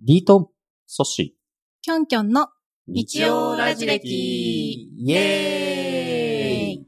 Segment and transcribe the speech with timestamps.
[0.00, 0.46] リートン、
[0.86, 1.34] ソッシ
[1.82, 2.46] キョンキョンのー。
[2.86, 6.86] 日曜ラジ歴イエーイ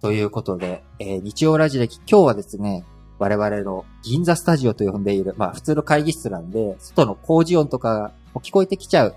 [0.00, 2.86] ということで、えー日曜ラジ歴、今日はですね、
[3.18, 9.10] 我々の銀座スタジオと呼んでいる、まあ普通の会議室なんで、外の工事音とかも聞こえてきちゃう、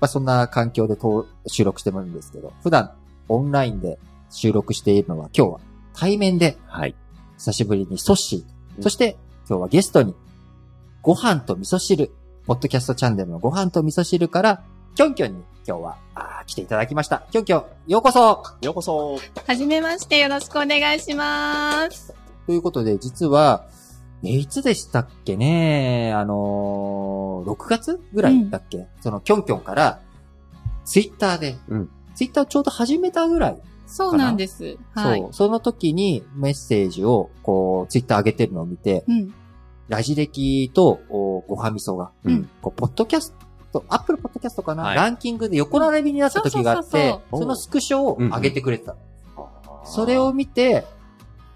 [0.00, 2.92] まあそんな環境でと収録してもらうんですけど、普段
[3.28, 3.98] オンラインで
[4.30, 5.60] 収録しているのは今日は
[5.92, 6.94] 対面ではい。
[7.36, 10.14] 久しぶりにソッシー、そして今日はゲストに
[11.02, 12.10] ご飯と味噌汁、
[12.52, 14.62] ポッドキャストチャンネルのご飯と味噌汁から、
[14.94, 15.96] キョンキョンに今日は
[16.46, 17.22] 来ていただきました。
[17.30, 19.18] キョンキョン、ようこそようこそ。
[19.46, 22.12] はじめましてよろしくお願いします。
[22.44, 23.64] ということで、実は、
[24.22, 26.12] えいつでしたっけね？
[26.12, 30.00] あのー、6月ぐらいだっけ、そのキョンキョンから、
[30.84, 34.76] ツイッターで、うんツイッターをちょうど始めたぐらいそうなんです。
[34.94, 35.20] はい。
[35.20, 35.32] そう。
[35.32, 39.34] その時にメッセージを、こう、ツイッター上げてるのを見て、うん。
[39.88, 42.50] ラジ歴と、おごはみそが、うん。
[42.60, 43.34] こう、ポッドキャス
[43.72, 44.96] ト、アップルポッドキャストかな、はい。
[44.96, 48.96] ランキングで横並びになった時があってそのスクショを上げてくれてた。
[49.84, 50.84] そそれを、見て、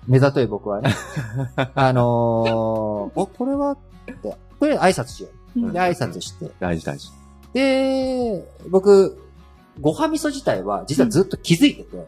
[0.07, 0.95] 目ざとい僕はね、
[1.75, 3.79] あのー、お、これは、っ
[4.23, 5.61] て、とりあえず挨拶しよう。
[5.61, 5.73] うん。
[5.73, 6.51] で、挨拶して。
[6.61, 7.11] 大事大事。
[7.53, 9.19] で、僕、
[9.81, 12.07] ごはみそ自体は、実はずっと気づいてて、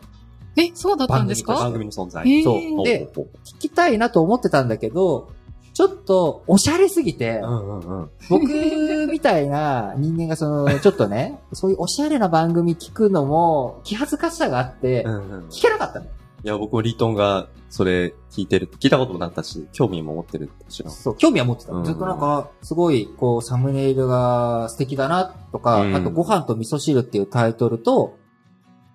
[0.56, 2.28] え、そうだったんです番か組の存在。
[2.28, 2.84] えーそう。
[2.84, 5.31] で聞きたいなと思ってたんだけど、
[5.79, 8.11] ちょっと、おしゃれすぎて、うんうんうん。
[8.29, 15.49] 僕みたいな人間がその、 ちょっとね、そういうおしゃれな番組聞くのも、気恥ずかしさがあってう、んうん。
[15.51, 16.06] 聞けなかったの。
[16.06, 16.09] い
[16.43, 20.91] や、僕もリートンがそれ聞いてる、聞いたこともなったし、興味も持ってるしな。
[20.91, 21.81] そう、興味は持ってたう。
[21.81, 28.17] んずっとなんか、すごい、こう、サムネイルが素敵だな、とか、うんあと、ご飯と味噌汁っていうタイトルと、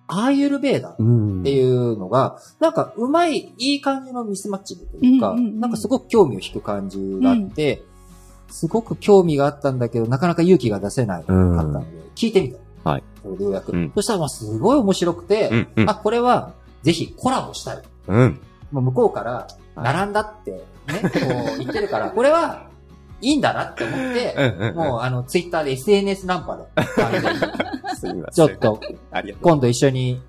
[0.06, 7.82] アーユルベーダっんていうのが、なんか、うまい、いい感じのミスマッチングというか、なんかすごく興味を引く感じがあって、
[8.50, 12.90] すごく興味があったんだけど、なかなか勇気が出せないかったので、聞いてみた。
[12.90, 13.02] はい。
[13.22, 13.72] それでようやく。
[13.72, 15.66] うんそしたら、まあ、すごい面白くて。
[15.86, 16.52] あ、これは、
[16.82, 17.82] ぜひコラボしたい。
[18.08, 18.40] うん。
[18.70, 20.60] もう向こうから、並んだって、ね、
[21.02, 21.08] こ
[21.56, 22.68] う言ってるから、これは、
[23.20, 24.74] いいんだなって思って、うんうん。
[24.76, 26.64] もう、あの、ツイッターで SNS ナンパで、
[26.96, 27.38] 完全に
[27.96, 28.48] すみません。
[28.48, 28.80] ちょっと、
[29.40, 30.20] 今度一緒に、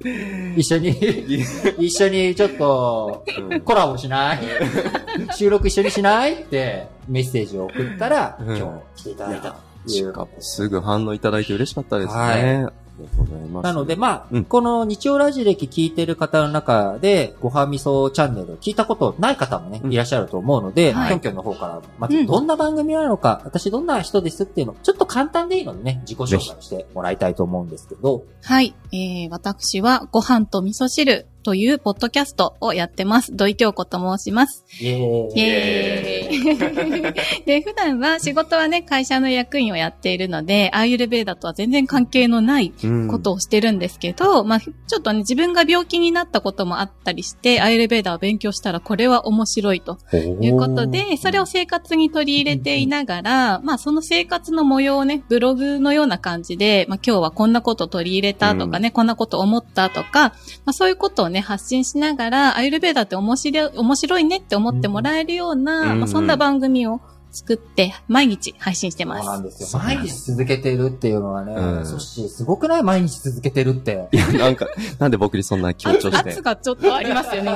[0.56, 0.90] 一緒に、
[1.78, 3.26] 一緒にちょっと、
[3.66, 4.40] コラボしない？
[5.36, 6.34] 収録一緒にしない？
[6.44, 10.14] ってメッセージを送ったら、うん今日来ていただいたという。
[10.40, 12.20] すぐ反応いただいて嬉しかったですね。
[12.22, 13.64] はいありがとうございます。
[13.64, 14.46] なので、まあ、うん。
[14.46, 19.94] この日曜ラジ歴聞いてる方の中で、ごはみそチャンネルを聞いたことない方もね、うん。
[19.94, 21.08] いらっしゃると思うので、はい。
[21.10, 28.76] キョンキョンの方から、まずどんな番組なのか、私どんな人ですっていうの、ちょっと簡単でいいのでね、自己紹介してもらいたいと思うんですけど、はい。
[28.92, 33.36] えー、私はご飯と味噌汁というポッドキャストをやってます。
[33.36, 34.66] 土井京子と申します。
[34.80, 35.40] イエーイ。
[35.40, 37.46] イエーイ。
[37.46, 50.00] で、普段は仕事はね、会社の役員をやっているので、アーユルベーダとは全然関係のないうんことをしてるんですけど、まあ、ちょっとね、自分が病気になったこともあったりして、アーユルベーダを勉強したらこれは面白いと
[50.42, 60.30] いうことで、それを生活に取り入れていながら、まあ、その生活の模様をね、ブログのような感じで、まあ、今日はこんなこと取り入れたとかね、こんなこと思ったとか、
[60.66, 67.02] まあ、そういうことをね、発信しながら、アーユルベーダって面白い、面白いねって思ってもらえるような、うんまあ、そんな番組を
[67.32, 69.60] 作って、毎日配信してまそうなんす。
[69.60, 69.82] ですよ。
[69.84, 72.84] 毎日続けてるっていうのはね、うんそしてすごくない？
[72.84, 74.08] 毎日続けてるって。
[74.14, 74.68] いや、なんか、
[75.00, 76.42] なんで僕にそんな強調して 圧。
[76.42, 77.52] がちょっとありますよね、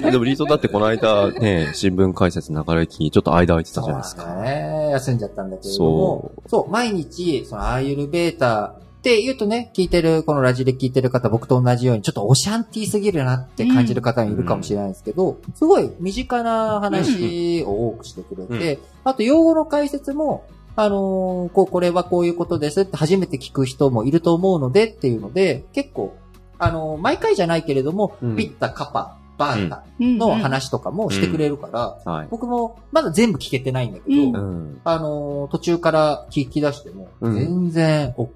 [0.00, 0.08] 今。
[0.10, 4.22] でもリートンだってこの間ね、新聞解説流れ期、ちょっと間空いてたじゃないですか。
[4.22, 4.88] そうね。
[4.92, 6.32] 休んじゃったんだけれども。
[6.46, 20.44] そう毎日、そのアーユルベータって言うとね、聞いてる、このラジで聞いてる方、僕と同じように、ちょっとオシャンティーすぎるなって感じる方もいるかもしれないんですけど、すごい身近な話を多くしてくれて、あと用語の解説も、
[20.76, 26.14] あのーこう、これはこういうことですって初めて聞く人もいると思うのでっていうので、結構、
[26.58, 28.36] あのー毎回じゃないけれども、うん。
[28.36, 30.18] ピッタ、カパ、バータうん。
[30.18, 31.68] の話とかもしてくれるか
[32.04, 32.28] ら、はい。
[32.30, 34.34] 僕もまだ全部聞けてないんだけど、うん。
[34.34, 34.80] うん。
[34.84, 37.34] あのー途中から聞き出しても、うん。
[37.34, 38.28] 全然 OK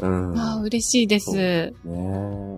[0.00, 0.38] うん。
[0.38, 1.32] ああ、嬉しいです。
[1.32, 1.72] ね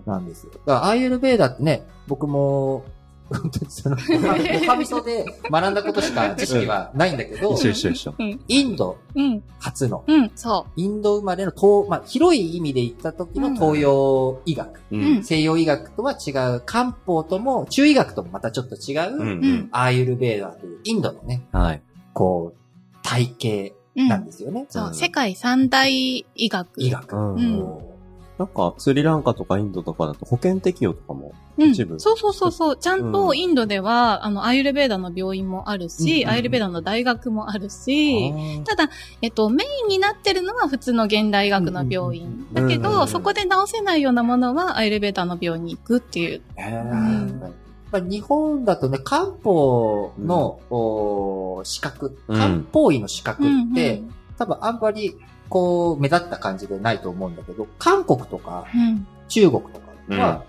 [0.06, 0.52] なんですよ。
[0.52, 2.84] だから、アーユルベーダってね、僕も、
[3.30, 3.96] 本当にその、
[4.66, 8.14] おはみそで学んだことしか知識はないんだけど、 一緒一緒一緒。
[8.18, 8.40] うん。
[8.48, 9.42] インドうん。
[9.60, 10.30] 初の、うん。
[10.34, 19.24] そインド生まれの東、まあ、広い意味で言った時の東洋医学、ううん西洋医学とは違う、漢方とも、中医学ともまたちょっと違う、うんう。
[19.24, 19.68] うん。
[19.70, 21.82] アーユルベーダというインドのね、はい。
[22.12, 22.60] こう、
[23.02, 24.66] 体系うんなんですよね。
[24.68, 25.90] そうう、ん世界三大
[26.34, 26.68] 医学。
[26.82, 27.16] 医学。
[27.16, 27.78] うん
[28.38, 31.72] なんか、スリランカとかインドとかだと保険適用とかもうん。
[31.72, 32.76] 一部そうそうそうそう。
[32.78, 38.90] ちゃんうんとインドでは、あの、アイルベーダの病院もあるし、うんアイルベーダの大学もあるし、あただ、
[39.20, 42.46] えっと、メインになってるのは普通の現代医学の病院。
[42.54, 46.40] だけど、うんうんうんそこで治せないようなものはアイルベーダの病院に行くっていう。
[46.56, 47.52] ーへんー
[47.92, 55.16] まあ、日本だとね、漢方の、お資格、うん漢方医の資格って、うん多分あんまり、
[55.50, 59.06] こう、目立った感じでないと思うんだけど、韓国とかうん。
[59.28, 60.44] 中国とかは、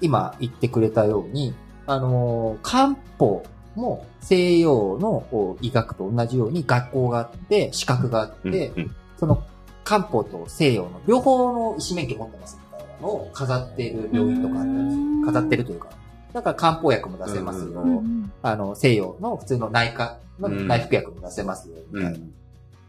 [0.00, 1.52] 今言ってくれたように、
[1.86, 3.44] あのー漢方
[3.74, 9.42] も西洋のお医学と同じように学校があって、資格があって、うんうんその
[9.84, 15.26] 漢方と西洋の両方の医師免許持ってますみたいなのを飾っている病院とかあったりす。
[15.26, 15.88] 飾ってるというか。
[16.32, 17.66] だから漢方薬も出せますよ。
[17.66, 22.26] うんうんうんあの、西洋の普通の内科のうん内服薬も出せますよ、みうんたいな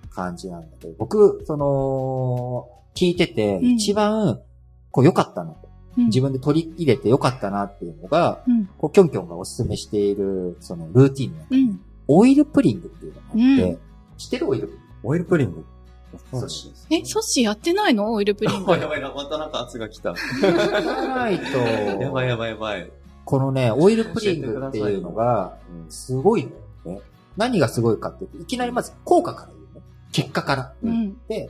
[0.10, 4.40] 感じなんだけど、僕、その、聞いてて、うん一番、
[4.92, 5.57] こう良かったなと。
[5.98, 8.66] うん自分で取り入れて良かったなっていうのが、うん。
[8.80, 11.80] こう、キョンキョンがおすすめしている、その、ルーティンのうん。
[12.07, 13.80] オイルプリングっていうのがあって、うん
[14.18, 14.68] 知ってるオイル？
[14.68, 15.66] プリンオイルプリング。
[16.31, 18.12] そうしえ、ソッシーやってないの？
[18.12, 18.72] オイルプリング。
[18.78, 20.13] やばいな、またなんか圧が来た。
[20.13, 20.18] グ
[20.48, 21.57] やらないと、
[22.01, 22.92] やばいやばいやばい。
[23.25, 25.58] このね、オイルプリングっていうのが、
[25.90, 26.46] すごい
[26.86, 27.02] ね。
[27.38, 29.81] 何がすごいかっていうと、いきなりまず効果から言うね。
[30.12, 30.74] 結果から。
[30.84, 31.18] うん。
[31.28, 31.50] で、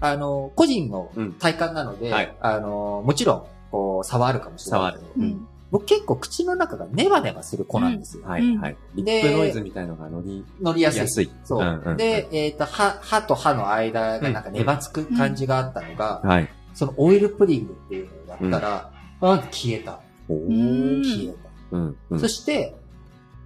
[0.00, 5.48] あの、個人の体感なので、はいあの、もちろん、こう、差はあるかもしれないけど、うん。
[5.70, 8.22] 僕結構口の中がネバネバする子なんですよ。
[8.24, 8.76] うんはいはい。
[8.94, 11.00] リップノイズみたいのが乗り乗りやすい。
[11.00, 11.30] やすい。
[11.44, 11.64] そう。
[11.64, 16.48] んんんで、、えっ、と、歯、歯と歯の間がなんかネバつく感じがあったのが、はい。
[16.74, 18.90] そのオイルプリングっていうのをやったら、
[19.20, 20.00] あ消えた。
[20.28, 21.04] おうんー。
[21.04, 21.76] 消えた。
[21.76, 21.96] うん。
[22.10, 22.74] うんそして、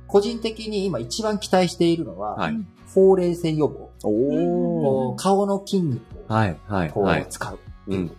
[0.06, 2.56] 個人的に今一番期待しているのは、はい。
[2.94, 3.90] ほうれい線予防。
[4.02, 7.22] お顔の筋肉をはい、はい、こはい。
[7.22, 7.58] う使う。
[7.88, 8.10] うん。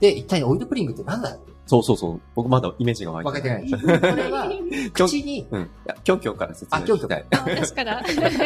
[0.00, 2.20] で、一体オイルプリングって何だろうそうそうそう。
[2.36, 3.66] 僕まだイメージが湧い分かってない。
[3.66, 3.70] い。
[3.74, 4.48] これは、
[4.94, 5.62] きょん口に、うん。
[5.62, 7.24] いや、キョンキョンから説明あキョンキョン
[7.56, 8.02] 私から。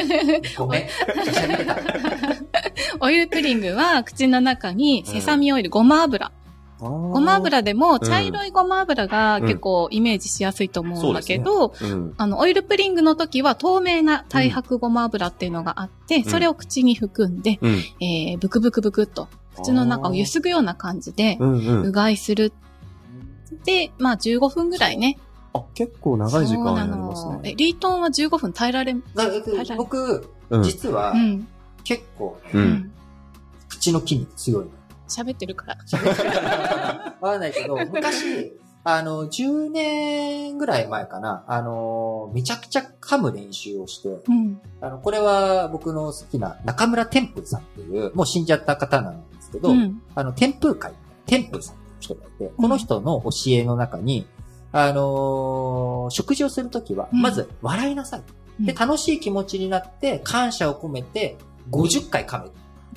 [0.59, 0.83] ごめん。
[3.01, 6.33] オイルプリングは口の中にセサミオイル、ごま油。
[6.81, 12.15] ごごま油でも茶色いごま油が結構イメージしやすいと思うんだけど、うん。
[12.17, 17.71] あの、オイルプリングの時は透明な太白ごま油っていうのがあって、それを口に含んで、うん。
[18.01, 21.83] えー、ブクブクブクっと口の中をゆすぐような感じでう、んう。
[21.85, 22.53] うんがいする。
[23.65, 25.19] で、まあ15分ぐらいね。
[25.53, 27.41] あ、結構長い時間そうなになりますの。
[27.43, 27.55] え、ね。
[27.57, 29.03] リートンは15分耐えられん。
[29.15, 29.33] だか
[29.69, 30.63] ら僕、うん。
[30.63, 31.49] 実はう、ん。
[31.85, 32.59] 結構ね、う。
[32.59, 32.93] うんん。
[33.69, 34.71] 口の筋肉強いの。
[35.11, 35.77] 喋ってるから。
[37.21, 44.61] わかんないけど、昔、あの、10年ぐらい前かな、あの、めちゃくちゃ噛む練習をして、うん。
[44.81, 50.03] あの、これは僕の好きな中村天風さんっていう、もう死んじゃった方なんですけど、うん。
[50.15, 50.93] あの、天風会、
[51.27, 54.27] 天風さんっていう人がいて、この人の教えの中に、
[54.73, 58.23] あのー食事をするときは、うんまず笑いなさい。
[58.65, 61.37] で、うん楽しい気持ちになって、感謝を込めて、
[61.71, 62.51] 50回噛め。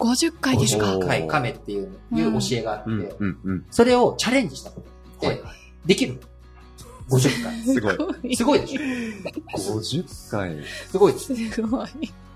[0.03, 2.99] 50回ですか50回噛めっていう、うんいう教えがあって、うん。
[2.99, 3.39] うん。
[3.43, 3.65] うん。
[3.71, 4.81] それをチャレンジしたこ
[5.21, 5.39] とで、はい
[5.85, 6.19] できるの
[7.09, 7.59] ?50 回。
[7.63, 8.31] すごい。
[8.31, 8.35] い。
[8.37, 8.81] すごいでしょ
[9.57, 10.57] 50回。
[10.89, 11.35] すごいです。
[11.35, 11.87] すごい。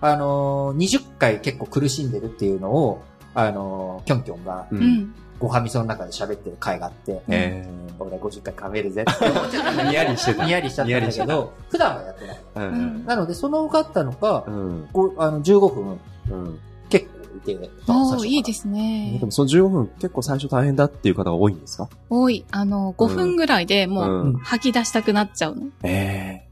[0.02, 3.02] あのー、20回結構苦しんでるっていうのを、
[3.34, 4.68] あのー、キョンキョンが。
[5.40, 7.64] ごはみその中で喋ってる回があって、え
[8.00, 12.40] 俺50回噛めるぜって思っちゃったんだけどニヤリしてたニヤリしちゃったんだけど、普段はやってない。
[12.56, 12.70] ー。
[12.70, 13.06] うん。
[13.06, 14.90] なので、その受かったのがう、ん。
[14.92, 16.00] こうあの15分
[16.32, 16.60] うん。
[16.90, 17.08] 結
[17.40, 19.26] 構いて、おー、いいですすねで。
[19.26, 21.90] もその15分結構最初大変だっていう方が多いんですか？
[22.10, 22.46] 多い。
[22.52, 24.34] あの、5分ぐらいでもう、うん。
[24.38, 25.68] 吐き出したくなっちゃうの。
[25.84, 26.48] ええ。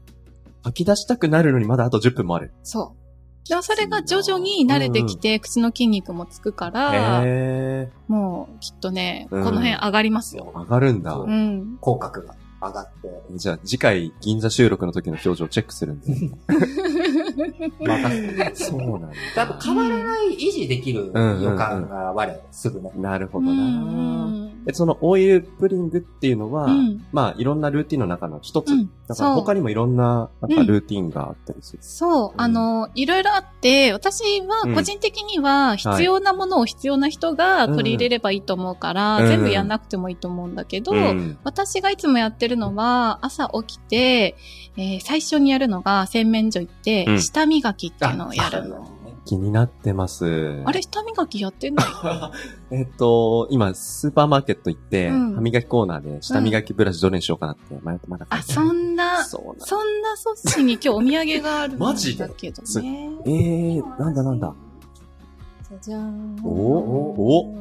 [0.62, 2.52] 吐き出したくなるのにまだあと10分もある。
[2.62, 3.48] そう。
[3.48, 7.92] でもそれが徐々に慣れてきて、口の筋肉もつくから、ええ。
[8.08, 10.50] もう、きっとね、うんこの辺上がりますよ。
[10.56, 11.22] 上がるんだそ。
[11.22, 11.78] うん。
[11.80, 16.12] 口角が上がって、じゃあ次回銀座収録の時の表情チェックするんで。
[17.36, 18.54] 任せて。
[18.56, 19.08] そうなんだ。
[19.34, 22.90] 多分変わらない、維持できる予感が我、するね。
[22.96, 24.46] なるほうどな。
[24.72, 28.72] そのオイルプリングっていうのは、うんまあいろんなルーティンの中の一つ。
[28.72, 31.78] うんだから他にもいろんななんかルーティンがあったりする。
[31.80, 41.38] そう、あの、いろいろあって、私は個人的には必要なものを必要な人が取り入れればいいと思うから、うん全部やんなくてもいいと思うんだけど、ん。
[41.44, 44.36] 私がいつもやってるのは、朝起きて、
[44.76, 47.20] えー最初にやるのが洗面所行って、うん。
[47.20, 48.90] 舌磨きっていうのをやるの。
[49.24, 50.62] 気になってます。
[50.64, 51.86] あれ、舌磨きやってない
[52.70, 55.34] えっと、今、スーパーマーケット行って、うん。
[55.34, 58.66] 歯磨きコーナーで下磨きブラシどれにしようかなって迷ってまだ買あ、ってない。
[58.66, 62.28] そんな、そうなんそんなソッシに今日お土産があるんマジで？
[62.28, 63.10] だけどね。
[63.26, 64.54] えー、なんだなんだ。
[65.68, 66.40] じゃじゃーん。
[66.44, 67.54] おお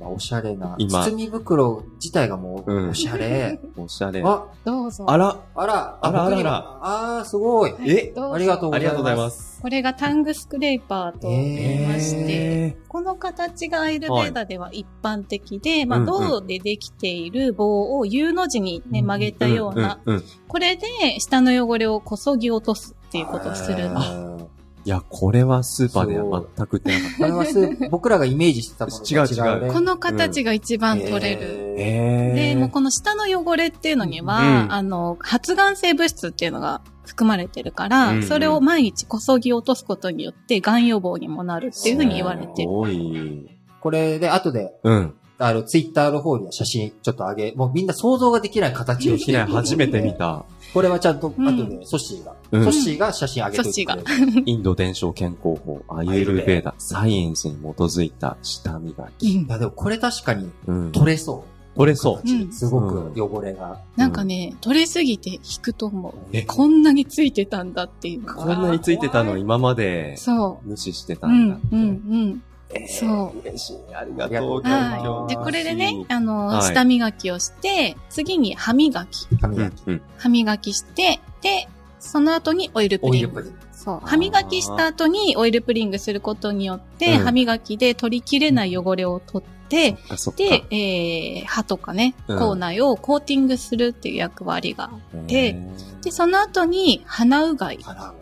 [0.00, 0.76] まあ、おしゃれな。
[0.78, 3.58] 今包み袋自体がもう、うんおしゃれ。
[3.76, 4.22] おしゃれ。
[4.24, 5.04] あ、どうぞ。
[5.08, 6.78] あら、あら、あら僕にもあら
[7.18, 7.74] あー、すごい。
[7.84, 8.12] え？
[8.14, 8.84] どうぞありがとうございます。
[8.84, 9.58] ありがとうございます。
[9.60, 20.86] これがタングスクレーパーと言いまして、えこの形がアイルベーダでは一般的で、まあ、うんうん銅でできている棒を U の字にね、うん曲げたーような、んんんこれで
[21.18, 24.00] 下の汚れをこそぎ落とすっていうことをするの。
[24.00, 24.38] あ
[24.84, 29.28] いや、これはスーパーでは全く売ってなかっ これはす僕らがイメージしてたものと違う、ね。
[29.30, 31.40] 違う違うこの形が一番取れる。
[31.40, 31.46] た。
[31.80, 42.70] ええで、もうこの下の汚れっていうのには、うんあの、発がん性物質っていうのが含まれてるから、うんうんそれを毎日こそぎ落とすことによって、がん予防にもなるっていうふうに言われてる。
[42.70, 42.92] 多い。
[42.92, 43.46] ー
[43.80, 45.14] これで、後で、うん。
[45.38, 50.12] あの、ツイッターの方には写真ちょっと上げ、もうみんな想像ができない形をいきなり初めて見。
[50.14, 50.44] た。
[50.74, 54.42] これはちゃんと、後うんで、ソッシーが、うんソッシーが写真上げてくれる。
[54.46, 59.28] インド伝承健康法、アユルベーダ、サイエンスに基づいた舌磨き。
[59.28, 60.92] いや、でもこれ確かにうん。
[60.92, 61.76] 取れそう。
[61.76, 62.28] 取れそう。
[62.28, 63.78] うんすごく汚れが。
[63.96, 66.14] なんかね、取れすぎて引くと思う。
[66.32, 66.42] え？
[66.42, 68.56] こんなについてたんだっていうのこんが。
[68.56, 71.16] なについてたの今までそ無視してう。
[71.18, 72.42] ただうんん、うん、うん。
[72.70, 73.76] えーそう嬉しい。
[73.94, 75.28] ありがとう。
[75.28, 79.28] で、これでねあの、はい下磨きをして、次に歯磨き。
[79.30, 79.82] うん歯磨き。
[79.86, 80.02] うん。
[80.16, 81.68] 歯磨きして、で、
[82.08, 83.52] その後にオイルプリング。
[83.72, 84.06] そう。
[84.06, 90.38] 歯磨きした後にオイルプリングすることによって、うん歯磨きで取りきれない汚れを取って、あ、そっか。
[90.38, 94.90] で、えー、歯とかね、うん口内をコーティングするっていう役割が。
[95.26, 97.78] でえーで、その後に鼻うがい。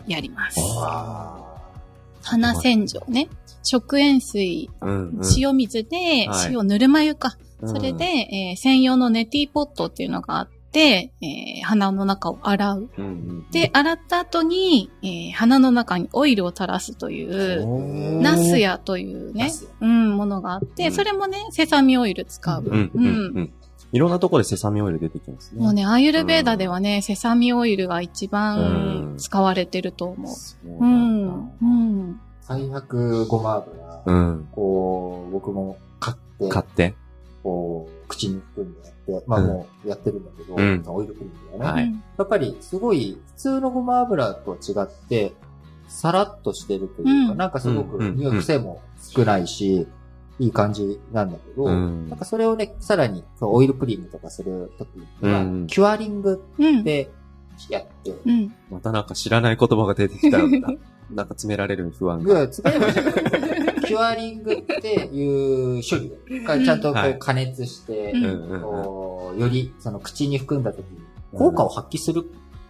[0.09, 0.59] やります。
[0.83, 1.43] あ
[2.23, 3.28] 鼻洗浄ね。
[3.62, 7.37] 食塩水、うんうん塩水で、はい塩ぬるま湯か。
[7.62, 12.88] うんそれで、えー専用のネティポットっていうのがあって、えー鼻の中を洗う。
[12.99, 22.62] うんうんで、洗った後に、えー鼻の中にオイルを垂らすという、ナスヤというねうん、ものがあって、うんそれもね、セサミオイル使う。
[22.62, 23.09] うんうんう
[23.40, 23.52] ん。
[23.92, 25.62] いろんなところでセサミオイル出てきますね。
[25.62, 30.35] もうね、アーユルベーダではね、セサミオイルが一う番ん使われてると思う。
[30.35, 31.50] そうん。
[31.62, 32.21] うん。
[32.42, 34.02] 最悪ごま油。
[34.06, 34.49] うん。
[34.52, 36.95] こう、僕も買って、買って。
[37.42, 39.47] こう、口に含んでやって、まあうん。
[39.47, 40.83] もうやってるんだけど、うん。
[40.87, 41.81] オイルプリングだよね。
[41.81, 41.85] はい。
[41.85, 45.35] うんやっぱりすごい普通のごま油とは違って、
[45.87, 47.37] さらっとしてるというか、うん。
[47.37, 49.87] なんかすごく匂い癖も少ないし、
[50.39, 52.09] いい感じなんだけど、うん。
[52.09, 55.67] なんかそれをね、さらにオイルプリングとかするときには、うん。
[55.67, 56.85] キュアリングうん。
[56.85, 57.11] で
[57.71, 58.55] やって、うん。
[58.71, 60.39] またなんか知らない言葉が出てきた。
[60.39, 62.39] ら、なんか詰められる不安が。
[62.39, 67.11] いや、使えばいいじゃんキュアリングっていう処理がちゃんとこはい。
[67.12, 68.12] う加熱して、
[68.61, 71.00] こうよりその口に含んだ時に
[71.33, 72.26] 効果を発揮する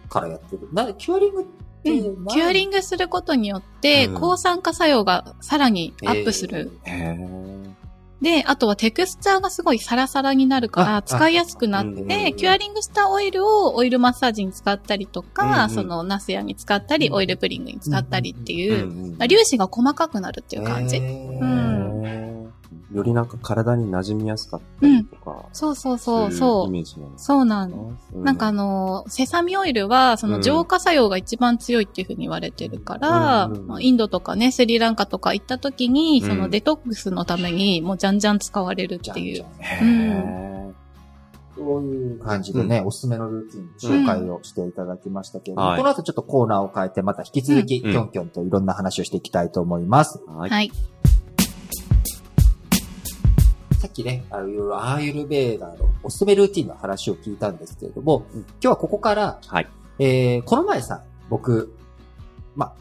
[0.09, 0.67] からやってる。
[0.73, 1.45] なキュアリングっ
[1.83, 2.25] て、うん。
[2.27, 4.13] キュアリングすることによって、うん。
[4.15, 6.71] 抗酸化作用がさらにアップする。
[6.83, 7.76] へー
[8.21, 15.69] で、あとはテクスチャーがすごいサラサラになるかあら使いやすくなっうんて、キュアリングしたオイルをオイルマッサージに使ったりとうんうか、ん。
[15.69, 20.97] そのナスヤに使ったり、うんオイルプリングに使ったりっていう、うんうんまあ粒子が細かくなるっていう感じ。
[20.97, 22.26] うん
[22.93, 25.45] よりなんか体に馴染みやすかったりとか。
[25.51, 26.67] そうそうそう、いそうう。
[26.69, 27.77] イメージなんですそうなんか
[28.13, 39.35] なんかあの、セサミオイルは、その浄化作用が一番強いっていうふうに言われてるから、うんインドとかね、スリランカとか行った時に、うんそのデトックスのために、もうじゃんじゃん使われるっていう。
[39.35, 40.73] じゃんじゃんへ
[41.57, 50.21] そういう感じでね、おすすめのルーティンの紹介をしていただきましたけれどこの後ちょっとコーナーを変えて、また引き続き、うんキョンキョンといろんな話をしていきたいと思います。
[50.27, 50.49] ーはい。
[50.49, 50.71] はい。
[53.77, 59.67] さっきね、あの、いろいろアーユルベーダーのおすすめルーティンの話を聞いたんですけれども、うん今日はここから、はい。
[59.99, 61.75] えー、この前さ、僕、
[62.55, 62.73] まあ、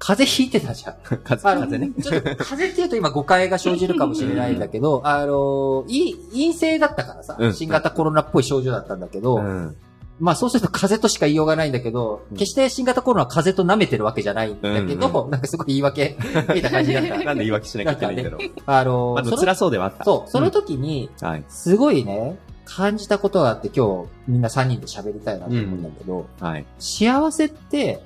[0.00, 0.94] 風邪ひいてたじゃん。
[1.22, 1.90] 風あの風ね。
[2.02, 9.76] ちょっと風邪って言うと今誤解が生じるかもしれないんだけど、あの、い陰性だったからさ、うん新型コロナっぽい症状だったんだけど、うん。
[10.20, 17.18] まあそうすると風邪としか言いようがないんだけど、うん決して新型コロナは風邪と舐めてるわけじゃないんだけど、うんなんかすごい言い訳 みたいな感じだった。
[17.24, 18.40] なんで言い訳しなきゃいけないんだろう。
[18.66, 20.04] あの、まずその辛そうではあった。
[20.04, 21.28] そう、その時に、うん。
[21.28, 21.44] はい。
[21.48, 26.66] すごいね、感じたことがあって今日みんな3人で喋りたいなと思うんだけど、はい。
[26.78, 28.02] 幸せって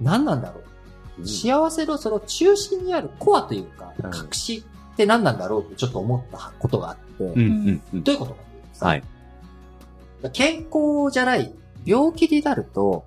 [0.00, 0.60] 何なんだろ
[1.20, 8.02] う、幸せのその中心にあるコアというか、うん隠しって何なんだろうってちょっと思ったことがあって、うんうんうん。
[8.02, 9.02] どういうことかっていうとさはい。
[10.30, 11.54] 健康じゃない、
[11.84, 13.04] 病気になると、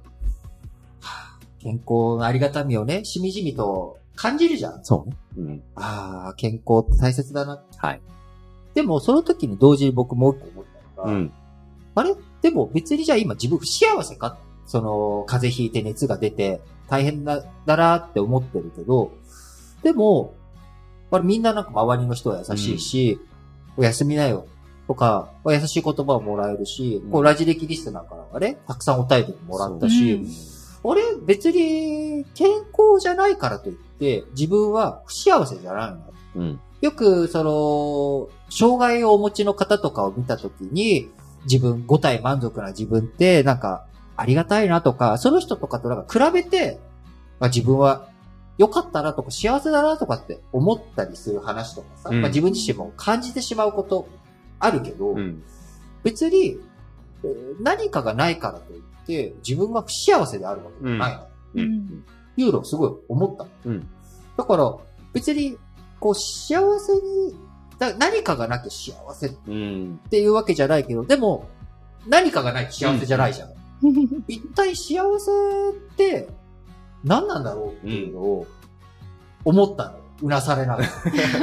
[1.02, 4.84] はあ健康のありがたみをね、しみじみと感じるじゃん。
[4.84, 5.18] そうね。
[5.38, 5.64] うん。
[5.76, 7.62] ああ、健康って大切だな。
[7.78, 8.02] はい。
[8.74, 11.34] でも、その時に同時に僕もう一個思ったのが、うん。
[11.96, 12.16] あれ？
[12.42, 14.38] でも別にじゃあ今自分不幸せか？
[14.66, 19.12] その、風邪ひいて熱が出て大変だ、だなって思ってるけど、
[19.84, 20.34] でも、
[21.12, 23.20] あれみんななんか周りの人は優しいし、
[23.78, 24.46] おやすみなよ。
[24.90, 30.28] とか、優しい言葉をもらえるし、こう、ラジ歴リスナーからはね、たくさんお便りもらったし、うん
[30.82, 36.00] 俺、別に、健康じゃないからといって、自分は不幸せじゃないの。
[36.38, 36.60] うん。
[36.80, 41.12] よく、その、障害をお持ちの方とかを見たときに、
[41.44, 46.80] 自分、五体満足な自分って、なんか、ありがたいなとか、その人とかとなんか比べて、
[47.40, 48.08] まあ、自分は
[48.58, 54.10] 良かったなとか幸せだなとかって思ったりする話とかさ、うんまあ、自分自身も感じてしまうこと
[54.60, 55.44] あるけど、うん。
[56.04, 56.60] 別に、
[57.24, 61.22] えー何かがないからといって、自分が不幸せであるわけじゃないの。
[61.24, 62.06] ううんん。
[62.38, 63.46] いうのをすごい思った。
[63.66, 63.88] うん。
[64.38, 64.74] だから、
[65.14, 65.58] 別に、
[66.00, 67.36] こう、幸せに、
[67.78, 70.00] だ何かがなきゃ幸せっうん。
[70.10, 71.48] ていうわけじゃないけど、でも、
[72.08, 73.50] 何かがないと幸せじゃないじゃん。
[74.28, 75.32] 一体幸せ
[75.72, 76.28] って
[77.04, 78.48] 何なんだろうっていうのを
[79.46, 79.99] 思ったの。
[80.22, 80.84] うなされなが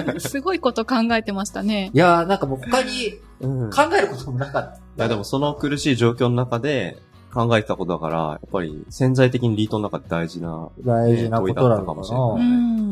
[0.05, 0.15] ら。
[0.15, 1.91] い すごいこと考えてましたね。
[1.93, 3.69] やーなんかもう他にうん。
[3.69, 4.63] い考えることもなかっ
[4.97, 5.03] た。
[5.03, 6.99] や、でもその苦しい状況の中で
[7.33, 12.19] 考えてたことだから、やっぱり潜在的にリートの中で大事な、大事なことなのか問いだったかもしな。
[12.19, 12.39] う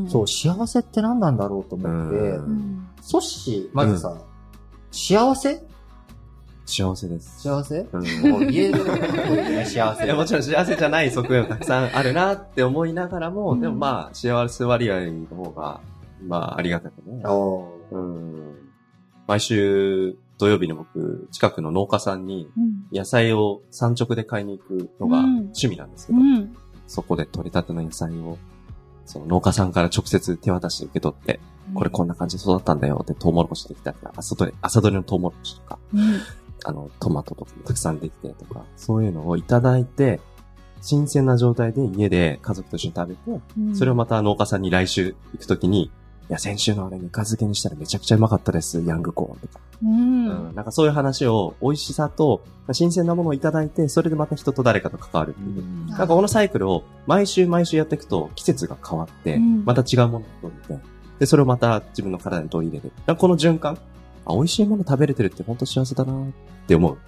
[0.07, 0.09] ん。
[0.09, 2.87] そう、幸せって何なんだろうと思ってう、うん。
[3.01, 4.17] ソッシー、まずさ、
[4.91, 5.63] 幸せ
[6.75, 7.43] 幸せです。
[7.43, 7.87] 幸せ？
[7.93, 8.31] うん。
[8.31, 10.05] もう言えることでね、幸せ。
[10.05, 15.81] いや、もちろん幸せじゃない側面もたくさんあるなって思いながらも、うんでもまあ、幸せ割合の方が、
[16.27, 17.23] まあ、ありがたくね。
[17.93, 18.55] うん。
[19.29, 22.85] 毎週土曜日に僕、近くの農家さんにうん。
[22.93, 26.57] 野菜を産直で買いに行くのがうん趣味なんですけど、うん。
[26.89, 28.37] そこで取り立ての野菜を、
[29.07, 31.39] その農家さんから直接手渡して受け取って、
[31.75, 36.21] これこんな感じで育ったんだよってトウモロコシできたり、朝取れ、朝取れのトウモロコシとか、うん。
[36.65, 40.21] あの、トマトとかもたくさんできてとか、そういうのをいただいて、
[40.81, 45.91] 新鮮な状態で家で家族と一緒に食べて、うんそれをまた農家さんに来週行くときに、い
[46.29, 49.61] や、先週のあれぬか漬けにしたらめちゃくちゃうまかったです、ヤングコーンとか。
[49.83, 49.87] う。
[49.87, 50.55] うんん。
[50.55, 52.43] なんかそういう話を、美味しさと、
[52.73, 55.63] 新鮮なものをいただいて、それでまた人と誰かと関わるっていう。
[55.63, 60.83] うんなんかこのサイクルを毎週毎週やっていくと季節が変わってうん、また違うものを取れて、
[61.21, 63.17] で、それをまた自分の体に取り入れる。
[63.17, 63.79] この循環、
[64.27, 66.27] あ、美味しいもの食べれてるって本当幸せだなっ
[66.67, 66.99] て思う。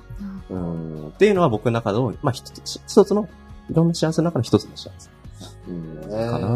[0.51, 1.09] うん。
[1.09, 3.29] っていうのは僕の中の、まあ一つ、一つの、
[3.71, 5.11] いろんな幸せの中の一つの幸せ。
[5.69, 6.01] うん。
[6.01, 6.47] ねかな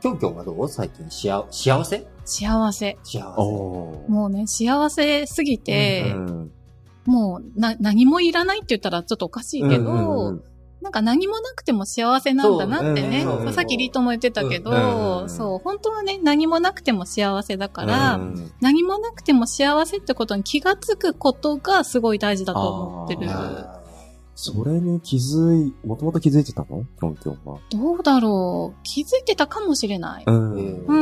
[0.00, 0.68] きょんきょんはどう？
[0.68, 2.06] 最近しあ、幸せ？
[2.24, 2.98] 幸せ。
[3.02, 3.20] 幸せ。
[3.20, 6.52] もうね、幸せすぎてう、ん
[7.04, 10.42] もう、な、何もいらないって言ったらちょっとおかしいけうんうんうどん、
[10.82, 13.24] なんか何もなくても幸せなんだなってね。
[13.52, 23.30] さっきリートも言ってたけうんど、そう、本当はね、何もなくても幸せだから、うん何もなくても幸せってことに気がつくことがすごい大事だと思ってる。
[23.30, 23.78] あ
[24.34, 26.84] それに気づい、もともと気づいてたの？
[26.98, 27.58] キョンキョンは。
[27.70, 28.80] どうだろう。
[28.82, 30.24] 気づいてたかもしれない。
[30.24, 30.26] ん。
[30.26, 30.92] えー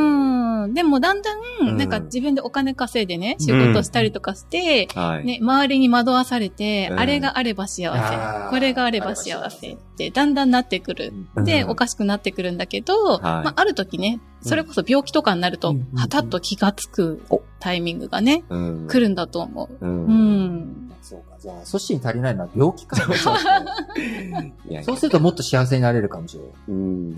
[0.64, 0.74] うん。
[0.74, 5.24] でもだんだうんん、なんか自分でお金稼いでね、仕事したりとかして、はい。
[5.24, 8.50] ね、周りに惑わされて、うんあれがあれば幸せ。
[8.50, 11.12] これがあれば幸せって、だんだんなってくる。
[11.36, 19.86] うんで、おかしくなってくるんだけど、まあ、ある時ね、それこそ病気とかになるとうん、はたっと気がつくおタイミングがね、うん来るんだと思う。
[19.86, 19.88] う。
[19.88, 20.90] うんん。
[21.02, 21.36] そうか。
[21.40, 24.46] じゃあ、ソッシーに足りないのは病気かもしれない。
[24.68, 26.52] いやいやそうするともっと幸せになれるかもしれない。
[26.68, 27.16] うん。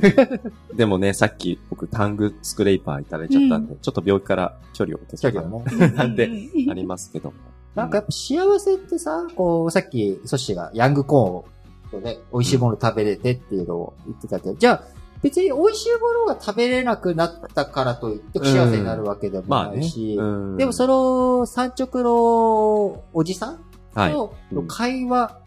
[0.76, 3.66] でもね、さっき僕タングスクレイパーいただいちゃったん。
[3.66, 5.88] で、ちょっと病気から距離を落とし距た離をね。
[5.90, 6.30] なんで
[6.70, 7.36] ありますけども。
[7.74, 14.82] なんかやっぱ幸せってさ、こう、さっき、ソッシーがヤングコーンをね、美味しいもの食べれてっていうのを言ってたけど、じゃあ、
[15.22, 19.76] 別に美味しいものが食べれなくなったからといって不幸せになるわけでもまあね。
[19.76, 20.56] ないし、うん。
[20.56, 23.60] でもその産直のおじさん
[23.94, 24.66] のうん。
[24.66, 25.38] 会話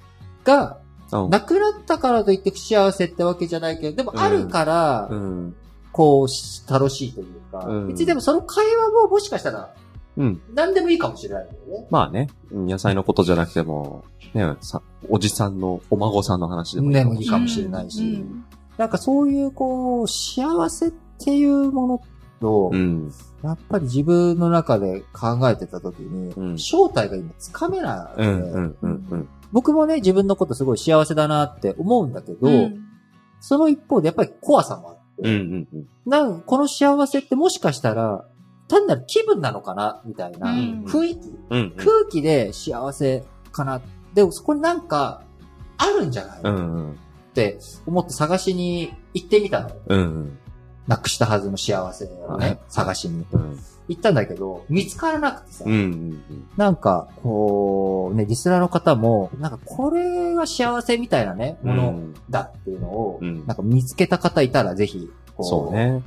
[0.46, 0.78] が
[1.12, 1.30] うん。
[1.30, 5.56] なくなったからといって不幸せってわけじゃないけど、でもあるから、うん。
[5.96, 9.74] こうし、楽しいというか、うん別にでもその会話ももしかしたら
[10.18, 10.42] うん。
[10.54, 11.88] 何でもいいかもしれないよね。
[11.90, 14.04] まあね、うん野菜のことじゃなくても、
[14.34, 17.84] ね、さおじさんのお孫さんの話でもいいかもしれない。
[17.84, 18.46] かもしれないしうん
[18.78, 22.02] なんかそういうこう、幸せっていうもの
[22.42, 23.10] と、うん。
[23.42, 29.30] やっぱり自分の中で考えてた時に、うん正体が今つかめない、うん、うん、うん、うん。
[29.54, 32.82] 僕もね、自分のことすごい幸せだなって思うんだけど、うん
[33.40, 35.88] その一方でやっぱり怖さもあうん、うん、うん。
[36.06, 38.26] なんかこの幸せってもしかしたら、
[38.68, 40.02] 単なる気分なのかな？
[40.06, 40.86] みたいな、うん。
[40.86, 43.82] 雰囲気、うん、空気で幸せかな？
[44.14, 45.24] でもそこになんか、
[45.78, 46.62] あるんじゃない、うん、っう
[46.94, 47.00] ん、
[47.34, 49.72] て思って探しに行ってみたの。
[49.88, 50.38] うん、
[50.88, 53.26] なくしたはずの幸せをね、はい探しに。
[53.32, 56.48] うん、行ったんだけど、見つからなくてさ、うん、うん。
[56.58, 66.02] なんか、こう、ね、リスナーの方も、なんかこれが幸せみたいなね、ものだっていうのを、うんなんか見つけた方いたらぜひ、こそうね。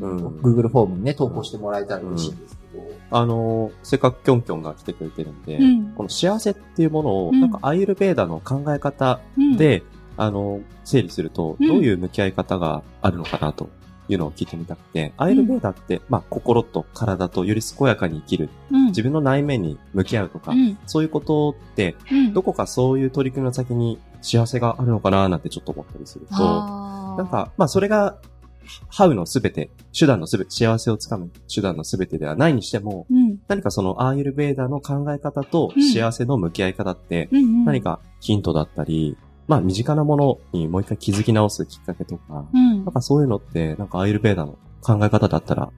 [0.00, 0.26] うん。
[0.38, 2.84] Google フォームにね、投稿してもらえたら嬉しいんですけど。
[3.10, 9.82] あの、せっかくキョンキョンが来てくれてるんで、うんこの幸せっていうものを、うんなんかアイルベーダの考え方うん、で、
[10.16, 13.68] あの、整理すると、うんどういう向き合い方があるのかなと
[14.12, 20.78] いうのを聞いてみたくて、アイルベーダって、まあ、心と体とより健やかに生きる、うん、自分の内面に向き合うとか、うん。
[20.86, 28.18] そういうことって、うん、どこかそういう取り組みの先に幸せがあるのかななんてちょっと思ったりすると、なんか、まあ、それが、
[28.88, 35.82] ハウのすべて、手段のすべて、幸せをつかむ手段のすべてではないにしても、うん、何かそのアーユルベーダの考え方とうん。
[35.82, 39.16] 幸せの向き合い方って、何かヒントだったり、
[39.50, 45.72] まあ身近なものにもう一回気づき直すきっかけとか、うんなんかそういうのって、なんかアーユルベーダの考え方だったら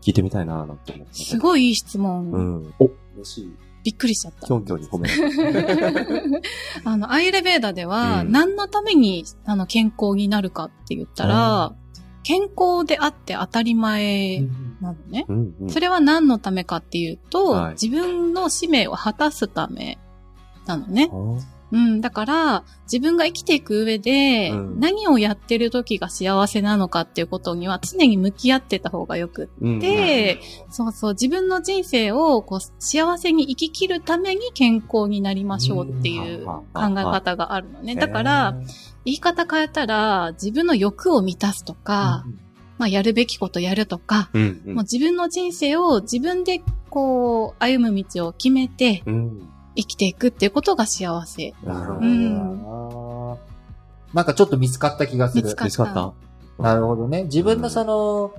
[0.00, 1.12] 聞いてみたいななんて思って。
[1.12, 2.30] すごいいい質問。
[2.30, 2.74] うん。
[2.78, 3.52] お、嬉しい。
[3.84, 4.52] びっくりしちゃったキ。
[4.54, 6.40] ョンキョンに褒められた。
[6.90, 11.74] あの、アイルベーダでは、うん何のために、あの、健康になるかって言ったら、
[12.22, 14.40] 健康であって当たり前
[14.80, 15.26] なのね。
[15.28, 15.70] うんうん。
[15.70, 19.98] それは何のためかっていうと、はい自分の使命を果たすため
[20.66, 21.10] なのね
[21.72, 22.00] うん。
[22.00, 37.94] だから、自分が生きていく上で、うん何をやってる時が幸せなのかっていうことには常に向き合ってた方がよくうんで、そうそう、自分の人生をこう幸せに生き切るために健康になりましょうっていううん考え方があるのね。
[37.94, 38.54] だから、
[39.04, 42.24] 言い方変えたら、自分の欲を満たすとか、
[42.78, 49.48] まあ、やるべきことやるとか、うんうんもう自分の人生を自分でこう、歩む道を決めてうん。
[49.80, 51.54] 生きていくっていうことが幸せ。
[51.64, 53.36] なるほどうんな。
[54.14, 55.44] なんかちょっと見つかった気がする。
[55.44, 56.12] 見つか見つかった？
[56.62, 57.24] なるほどね。
[57.24, 58.34] 自分のその、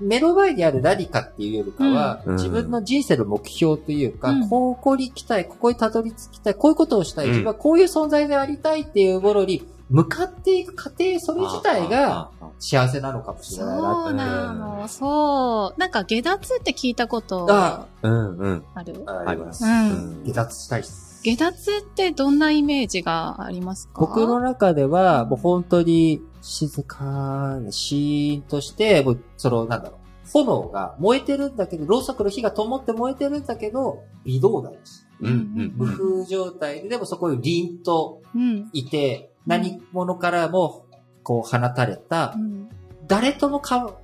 [0.00, 14.08] 目の前にある何かっていうよりかは、うん自分の人生の目標というか、うんここに行きたい、ここにたどり着きたい、こういうことをしたい、うん自分はこういう存在でありたいっていうものに向かっていく過程、それ自体が、幸せなのかもしれないなって。
[14.08, 15.80] そうなの、そう。
[15.80, 18.64] なんか下脱って聞いたことあうんうん。
[18.74, 19.04] ある？
[19.06, 19.64] あります。
[19.64, 21.20] うん下脱したいっす。
[21.22, 23.94] 下脱ってどんなイメージがありますか？
[24.00, 34.76] 僕の中では、もう本当に静かにシーンとして、もうその、なんだろう、炎が燃えてるんだけど、ろうそくの火が灯って燃えてるんだけど、微動だし、
[35.20, 38.70] うん無風状態で、でもそこに凛とうん。
[38.72, 40.86] いて、何者からも、
[41.22, 42.68] こう放たれたう、ん。
[43.06, 43.94] 誰ともか、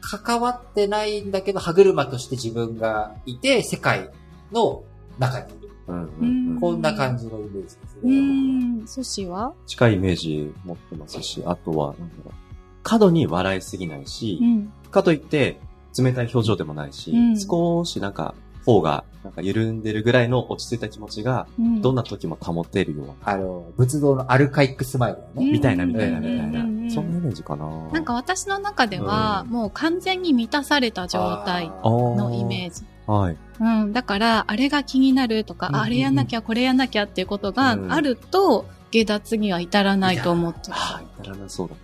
[0.00, 4.10] 関わってないんだけど、歯車として自分がいて、世界
[4.52, 4.84] の
[5.18, 5.68] 中にいる。
[5.88, 8.20] うんうんうんこんな感じのイメージですうね。
[8.20, 8.86] ん。
[8.86, 9.54] 寿司は？
[9.66, 12.34] 近いイメージ持ってますし、あとは、なんだろう。
[12.82, 14.72] 過度に笑いすぎないしう、ん。
[14.90, 15.60] かといって、
[15.96, 18.34] 冷たい表情でもないし、うん少しなんか、
[18.64, 21.82] 方が、なんか緩んでるぐらいの落ち着いた気持ちが、うん。
[21.82, 25.28] どんな時も保てるような、あの、仏道のアルカイックスマイルだね。
[25.36, 26.90] うんみたいな、みたいな、みたいな。
[26.90, 27.66] そんなイメージかな。
[27.92, 32.84] なんか私の中では、うんもう完全に満たされた状態ののイメージ。
[33.06, 33.36] はい。
[33.60, 33.92] うん。
[33.92, 40.72] だから、あれが気になるとか、うんうんうんあれやんなきゃ、これやんなきゃっていうことがあると、下脱には至らないと思ってる。
[40.72, 41.04] はい。
[41.22, 41.74] 至らなそうだ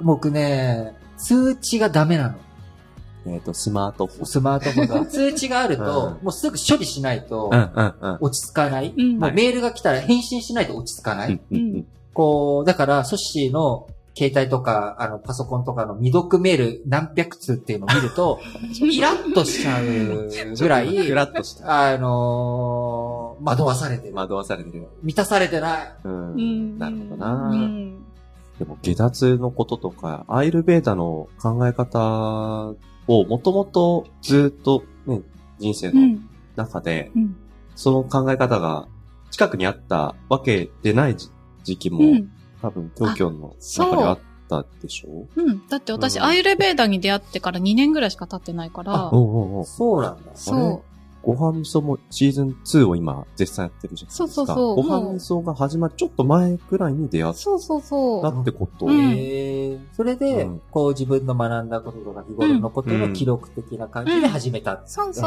[0.00, 2.34] 僕ね、通知がダメなの。
[3.26, 3.34] な。
[3.34, 4.26] えっと、スマートフォン。
[4.26, 5.06] スマートフォンが。
[5.10, 7.50] 通知があると、うんもうすぐ処理しないと。
[8.20, 8.94] 落ち着かない。
[8.96, 11.40] うんもうメールが来たら返信しないと落ち着かない。
[11.50, 18.38] うんうんこう、だから、ソッシーの携帯とか、あの、パソコンとかの未読メール何百通っていうのを見ると、
[18.80, 21.92] イラッとしちゃうぐらい、ふらっとした。
[21.92, 24.14] あのー惑わされてる。
[24.14, 24.86] 惑わされてる。
[25.02, 25.94] 満たされてない。
[26.04, 26.08] う。
[26.08, 26.78] うんん。
[26.78, 27.50] なるほどな。
[27.50, 28.04] うん。
[28.58, 32.74] でも、下脱のこととか、アイルベーダの考え方
[33.20, 35.20] をもともとずっとね、
[35.58, 36.28] 人生のうん。
[36.56, 37.36] 中で、うん。
[37.74, 38.86] その考え方が
[39.30, 41.30] 近くにあったわけでない時
[41.64, 42.30] 時期も、うん。
[42.60, 45.26] 多分、東京の中であったでしょ？
[45.36, 45.66] うん。
[45.68, 50.32] だって私、うんアイルベーダに出会ってから2年ぐらいしか経ってないから、おうおうおうそうなんだ。
[50.34, 50.82] そ
[51.22, 54.28] ご飯味噌もシーズン2を今絶賛やってるじゃないですか。
[54.28, 57.32] そうそうそうご飯味噌が始まるちょっと前くらいに出会う。
[57.32, 58.22] っそうそうそう。
[58.22, 58.86] たってこと。
[58.86, 64.82] うんへーそれで、うんこう自分の学んだこととか日頃のことの記録的な感じで始めた。
[64.86, 65.24] そうそう。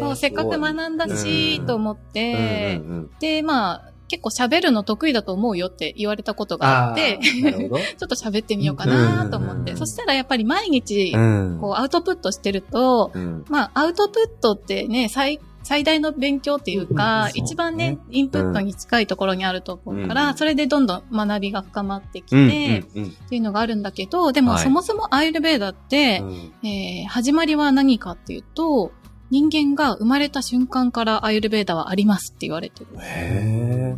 [0.00, 7.20] そう、せっかく学んだし、うんと思って、うんうんうんで、まあ、結構喋るの得意だと思うよって言われたことがあって。
[7.22, 9.72] ちょっと喋ってみようかなと思って。
[9.72, 9.76] うん。
[9.76, 11.58] そしたらやっぱり毎日、うん。
[11.60, 13.44] こう、アウトプットしてると、うん。
[13.48, 17.42] まあ、アウトプットってね、最、最大の勉強っていうか、うん。
[17.42, 20.36] 一番ね、インプットに近いところにあると思うから、うん。
[20.36, 23.10] それでどんどん学びが深まってきて、うんっうん。
[23.28, 24.64] ていうのがあるんだけど、でもはい。
[24.64, 26.68] そもそもアイルベーダって、うん。
[26.68, 28.92] えー始まりは何かっていうと、
[29.30, 32.86] 人間が生まれた瞬間からアイルベーダはありますって言われてる。
[33.00, 33.96] へ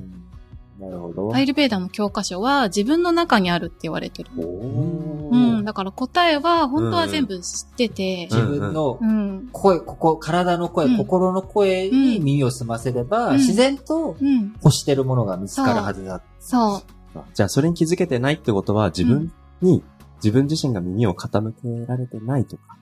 [0.80, 1.34] なるほど。
[1.34, 4.30] アイルベーダの教科書は自分の中にあるって言われてる。
[4.34, 5.64] うん。
[5.64, 9.48] だから答えは本当は全部知ってて、自分のうん。
[9.52, 14.54] 声、ここ、体の声、うん心の声に耳を澄ませれば、うん自然とうん。
[14.64, 16.22] 欲してるものが見つかるはずだ。
[16.40, 16.82] そ
[17.14, 17.20] う。
[17.34, 19.82] じゃあ、それに気づけてないってことは、自分に、
[20.16, 22.78] 自分自身が耳を傾けられてないとか。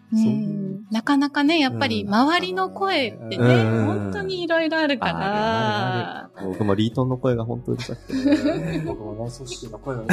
[0.91, 2.15] なかなかね、やっぱりうん。
[2.15, 3.87] 周りの声ってね、うん。
[3.87, 8.79] 本当にいろいろあるから僕もリートンの声が本当にうるさくて。
[8.87, 10.07] 僕もね、組織の声をね。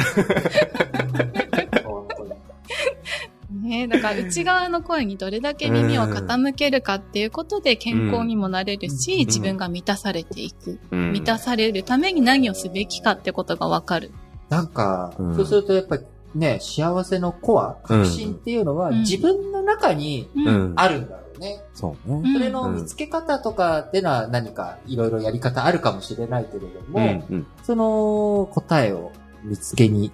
[3.62, 9.18] ね、だから内側の声にどれだけ耳を傾けるかっていうことで健康にもなれるし、うん。
[9.20, 10.78] 自分が満たされていく。
[10.90, 11.12] うん。
[11.12, 14.12] 満たされるために何をすべきかってことがわかる。
[14.50, 15.36] なんか、うん。
[15.36, 20.28] そうするとやっぱりね、幸せのコア、うん確信っていうのはうん自分の中に。
[20.76, 21.62] あるんだろうね。
[21.74, 22.20] そうね。
[22.24, 27.36] うんそれの見つけ方とかっていうのは何かいろいろやり方あるかもしれないけれども、うん。
[27.36, 27.46] うん。
[27.62, 29.12] その答えを
[29.44, 30.12] 見つけに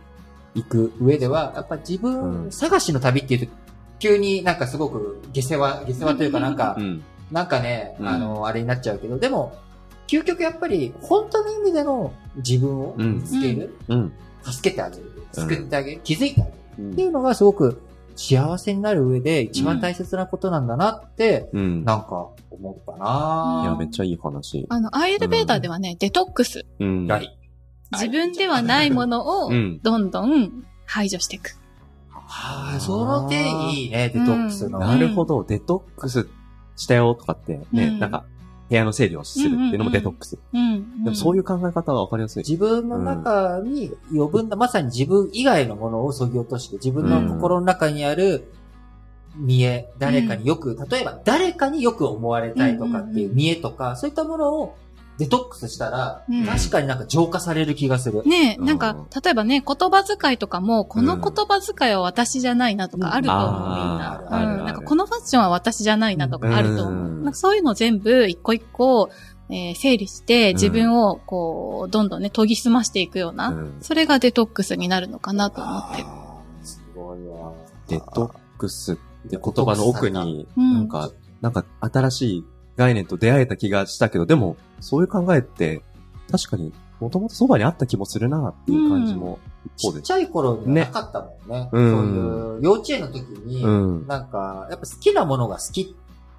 [0.54, 3.52] 行く上では、やっぱ自分うん探しの旅っていうと、
[3.98, 7.02] 急になんかすごく下世話、下世話というかなんかう、ん。
[7.30, 9.56] なんかね、うんあの、あれになっちゃうけど、でも、
[10.06, 14.12] 究極やっぱり本当の意味での自分を見つける、うん。
[14.42, 17.82] 助けてあげる、うん救ってあげる、気づいてあげるうんっていうのがすごく
[18.16, 21.84] 幸せになる上で一番大切なことなんだなって、うん。
[21.84, 24.66] なんか思ったないや、めっちゃいい話。
[24.68, 26.66] あの、アイエルベーダーではね、デトックス。
[26.78, 27.06] うん。
[27.06, 27.38] はい。
[27.92, 31.56] 自分ではないものをうんどんどん排除していく。
[32.10, 34.78] はあ、その点いいね、デトックスの。
[34.78, 36.28] なるほど、デトックス
[36.76, 38.24] したよとかってね、うんなんか、
[38.72, 40.38] 部屋の整理をするっていうのもデトックス。
[40.52, 41.04] うん。
[41.04, 42.42] でもそういうう考え方はわかりやすい。
[42.42, 48.50] 自分の中に余分な、まさに自分以外のものを削ぎ落として、自分の心の中にある
[49.36, 54.76] 見栄、誰かによく、例えば誰かによく思われたいとかっていう見栄とか、そういったものを
[55.18, 56.46] デトックスしたら、うん。
[56.46, 58.22] 確かになんか浄化される気がする。
[58.24, 58.64] ねえ、うん。
[58.64, 64.12] なんか、例えばね、言葉遣いとかも、この言葉遣いは私じゃないなとかあると思う、みんな。
[64.12, 64.64] あるあるあるうん。
[64.64, 66.94] なんか、このファッションは私じゃないなとかあると思う。
[66.94, 69.10] うんなんかそういうの全部、一個一個、
[69.48, 73.76] えー整理して、自分を、こう、どんどんね、研ぎ澄ましていくような、うん。
[73.80, 76.04] それがデトックスになるのかなと思って。
[76.62, 77.52] すごいわ。
[77.86, 78.96] デトックスっ
[79.30, 80.74] て言葉の奥に、うん。
[80.74, 81.10] なんか、
[81.42, 82.44] なんか新しい
[82.82, 85.82] 概念と出会えた気がしたけど、でも、そういう考えって、
[86.30, 89.38] 確かに、もともとそばにあった気もするなっていう感じも、
[89.76, 89.98] 一方で。
[90.00, 91.68] ちっちゃい頃にはなかったもんね。
[91.72, 95.94] うんそういう、幼稚園の時に、うんなんか、やっぱ好きなものが好き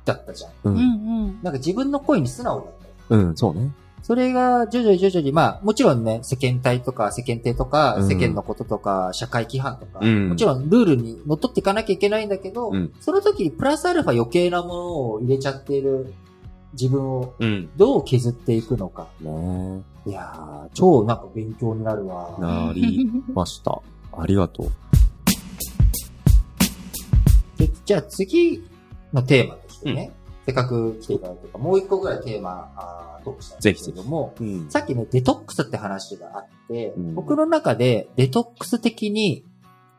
[0.05, 0.51] だったじゃん。
[0.65, 0.69] う。
[0.69, 0.81] うんんう
[1.27, 1.39] ん。
[1.41, 2.65] なんか自分の声に素直だっ
[3.09, 3.15] た。
[3.15, 3.71] うん、そうね。
[4.03, 16.13] それが徐々に徐々に、まあ、もちろんね、世間体とか、世間体とか、うん世間のこととか、社会規範とか、うんもちろんルールに則っていかなきゃいけないんだけど、うんその時にプラスアルファ余計なものを入れちゃっている
[16.73, 17.69] 自分をうん。
[17.75, 19.07] どう削っていくのか。
[19.21, 22.35] ねいやー、超なんか勉強になるわ。
[22.39, 23.81] なりました。
[24.15, 24.67] ありがとう。
[27.57, 28.63] でじゃあ次
[29.13, 30.11] のテーマとしてね、
[30.45, 34.69] せっかく来ていただいてもう一個ぐらいテーマ、あートークしたいんですけれども、うん。
[34.69, 39.45] さっきね、デトックスって話があって、うん僕の中でデトックス的に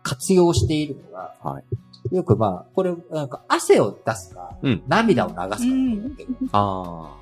[0.03, 1.65] 活用しているのが、はい。
[2.11, 7.17] よくまあ、これ、なんか汗を出すか、うん涙を流すかだと思ってるあ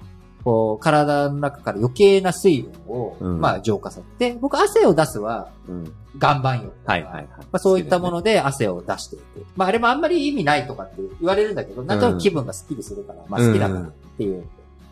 [0.45, 5.53] こう、体の中から余計な水分を、うんまあ、浄化させて、僕汗を出すは、あ。
[5.69, 5.93] うん。
[6.21, 6.93] 岩盤浴とか。
[6.93, 7.27] はいはいはい。
[7.27, 9.47] まあ、そういったもので汗を出していく。
[9.57, 14.45] まあ、あれもあんまり意味ないとかって言われるんだけど、なんとなく気分がスッキリするから、まあ、好きだからっていう。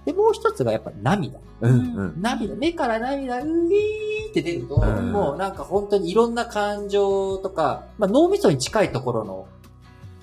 [0.06, 1.38] で、もう一つがやっぱ涙。
[1.60, 2.22] うんうん。
[2.22, 9.46] 涙、目から涙、うーって出ると、うんもうなんか本当にいろんな感情とか、まあ、脳みそに近いところの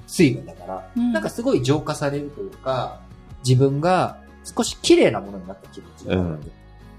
[0.08, 3.00] 水分だから、うんなんかすごい浄化されるというか、
[3.46, 6.40] 自分が少し綺麗なものになった気持ちがある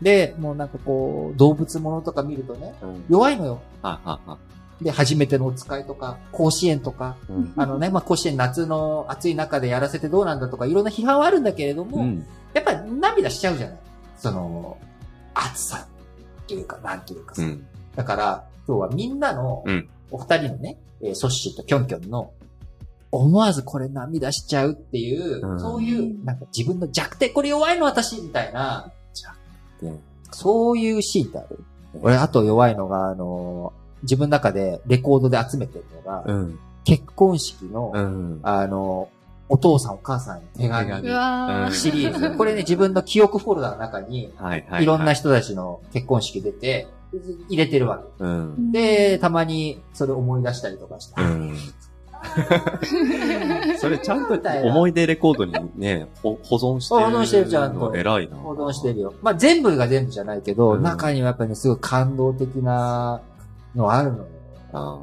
[0.02, 3.04] で、もうなんかこう、動物ものとか見るとね、うん。
[3.08, 3.60] 弱いのよ。
[4.80, 7.52] で、初めてのお使いとか、甲子園とか、うん。
[7.56, 12.24] あのね、まあ、甲子園夏の暑い中でやらせてどうなんだとか、いろんな批判はあるんだけれども、うん。
[12.54, 13.78] やっぱり涙しちゃうじゃない
[14.16, 14.78] その、
[15.34, 15.88] 暑さ
[16.42, 17.42] っていうか、なんていうかさ。
[17.42, 17.66] うん。
[17.96, 22.32] だから、今日はみんなのうん、お二人のね、えーソッシーとキョンキョンの、
[23.10, 28.92] 思わずこれ涙しちゃうっていう、うんそういう、なんか自分の弱点、これ弱いの私みたいな、
[29.80, 29.92] で
[30.30, 31.64] そういうシーンってある。
[32.02, 36.58] 俺、あと弱いのが、あのー自分の中でレコードで集めてるのが、うん。
[36.84, 38.40] 結婚式の、うん。
[38.44, 39.18] あのー
[39.50, 40.92] お父さんお母さんに手紙。
[41.74, 42.36] シリーズ。
[42.36, 44.30] これね、自分の記憶フォルダの中に。
[44.78, 45.14] いろんな。
[45.14, 46.86] 人たちの結婚式出て、
[47.48, 48.24] 入れてるわけ。
[48.24, 48.72] うん。
[48.72, 51.22] で、たまにそれ思い出したりとかして。
[51.22, 51.56] うん。
[53.78, 57.00] それちゃんと思い出レコードにね、ほ保存してる。
[57.00, 58.36] 保存してるちゃんと偉いな。
[58.36, 59.14] 保存してるよ。
[59.22, 63.20] まあ全部が全部じゃないけど、うん中にはやっぱりね、すごい感動的な
[63.74, 64.26] のあるのよ。
[64.72, 64.98] あ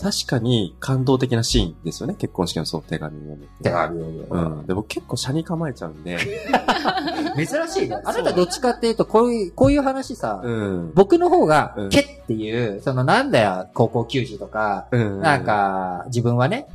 [0.00, 2.14] 確かに感動的なシーンですよね。
[2.14, 3.48] 結婚式のその手紙を読む。
[3.62, 4.66] 手紙を読うん。
[4.66, 6.18] でも結構車に構えちゃうんで。
[7.36, 8.00] 珍しいね。
[8.04, 10.92] あなたどっちかっていうと、こういう、こういう話さ、うん。
[10.94, 15.20] 僕の方がうん、けっていう、そのなんだよ、高校球児とか、うん。
[15.20, 16.68] なん、か、自分はね、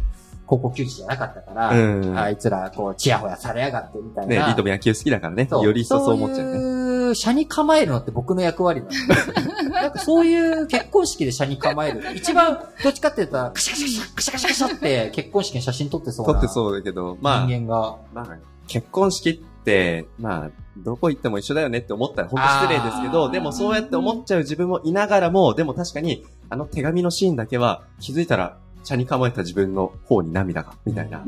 [0.46, 4.30] 高校球児じゃなかったから、うんあいつら、こう、チヤホヤされやがってみたいな。
[4.30, 5.48] ね、リートも野球好きだからね。
[5.50, 6.54] より一層そう思っちゃうね。
[6.54, 9.54] そういう、車に構えるのって僕の役割なの。
[9.54, 9.63] な ん
[9.94, 12.02] かそういう結婚式で車に構える。
[12.16, 16.34] 一番、どっちかって言ったら、カシャカシャカシャカシャカシャカシャって結婚式の写真撮ってそうな。
[16.34, 17.98] 撮ってそうだけど、まあ、人間が。
[18.14, 31.24] まあ、結婚式って、まあ、どこ行っても一緒だよねって思ったら本当失礼ですけど、でもそうやって思っちゃう自分もいながらも、でも確かに、あの手紙のシーンだけは気づいたら、車に構えた自分の方に涙が、みたいな。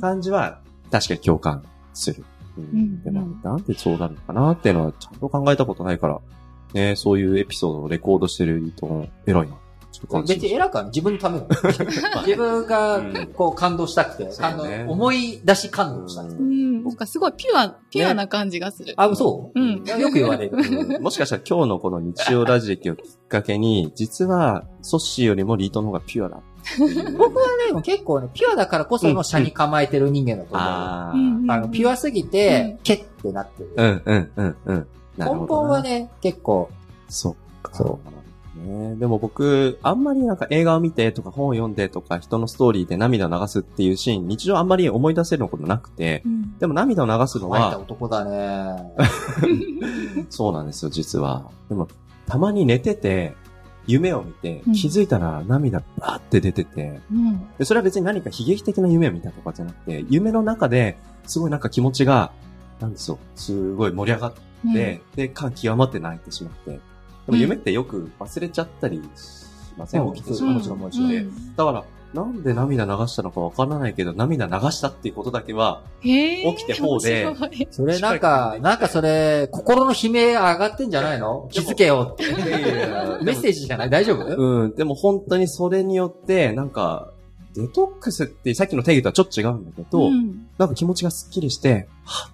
[0.00, 2.24] 感じは、確かに共感する。
[2.58, 6.20] うんうんでも、なんでそうなるのかなっていうのは、ちゃんと考えたことないから、
[6.74, 9.56] ね、そういうエピソードをレコードしてる人、偉いな。
[9.92, 11.46] ちょっと感心別に偉くは自分のための。
[12.26, 16.36] 自分がうん、こう感動したくて、感動思い出し感動したくて。
[16.36, 16.84] うん。
[16.84, 18.94] なんかすごいピュア、ピュアな感じがする。
[18.96, 19.60] あ、そう？
[19.60, 19.84] うん。
[19.84, 20.56] よく言われる。
[20.56, 26.40] うんもしかしたら今日のこの日曜ラジ歴をきっかけに、実は、ソッシーよりもリートの方がピュアだ。
[27.18, 30.66] 僕はね、結構ね、ピュアだからこその車に構えてる人間だと思う。
[30.66, 33.72] あうんあの、ピュアすぎて、ケッってなってる。
[33.76, 34.86] うん、うん、うん、うん。
[35.18, 36.70] 根本は、ね、結構、
[37.08, 37.74] そっか。。
[37.74, 38.12] そう
[38.54, 48.92] ね、でも僕、あんまりなんか映画を見てとか本を読んでとか人のストーリーで涙を流すっていうシーン、日常あんまり思い出せることなくて、うんでも涙を流すの乾いたは、男だね。
[50.30, 51.50] そうなんですよ、実は。
[51.68, 51.88] でも、
[52.26, 53.34] たまに寝てて、
[53.86, 57.40] 夢を見てう、ん気づいたら涙バーって出てて、うん。
[57.58, 62.32] で、それは別に何か悲劇的な夢を見たとかじゃなくて、夢の中で、すごいなんか気持ちが、
[62.80, 66.70] なんですよ、すごい盛り上がって、で、感極まって泣いてしまって。
[66.70, 66.78] で
[67.28, 69.02] も夢ってよく忘れちゃったりし
[69.76, 70.10] ません、う。
[70.10, 70.54] ん起きてしまう。
[70.54, 71.24] もちろんもちろんで
[71.56, 77.34] だから、なんで涙流したのかわからないけど、涙流したっていうことだけは、起きて方で
[77.70, 81.48] それなんか、なんかそれ、心の悲鳴上がってんじゃないの？
[81.50, 82.14] 気づけよ。
[82.14, 82.26] って。
[83.24, 83.90] メッセージじゃない？
[83.90, 84.26] 大丈夫？
[84.26, 87.10] うん、でも本当にそれによって、なんか、
[87.54, 90.46] デトックスってさっきの定義とはちょっと違うんだけど、うん。
[90.58, 92.32] なんか気持ちがスッキリして、はっ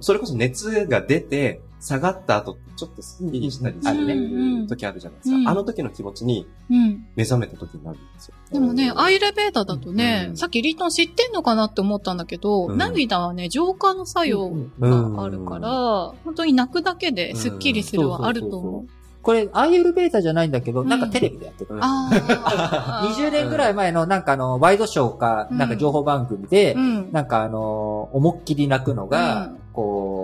[0.00, 5.36] それこそ熱が出て、下がった後ちょっとスッキリしたりすあるねる時あるじゃないですか。
[5.36, 7.06] うんあの時の気持ちにうん。
[7.14, 8.34] 目覚めた時になるんですよ。
[8.50, 19.03] でもね、アイルベーダーだとね、うんさっきリートン知ってんのかなって思ったんだけど、うん涙はね、浄化の作用があるから、本当に泣くだけでスッキリするはあると思う。
[19.24, 21.74] これ、アイエルベータじゃないんだけど、うんなんかテレビでやってる。
[21.74, 23.08] うんああ。
[23.16, 27.08] 20年ぐらい前のなんかあの、ワイドショーか、なんか情報番組でう、ん。
[27.10, 30.23] なんかあの、思いっきり泣くのがうん、こ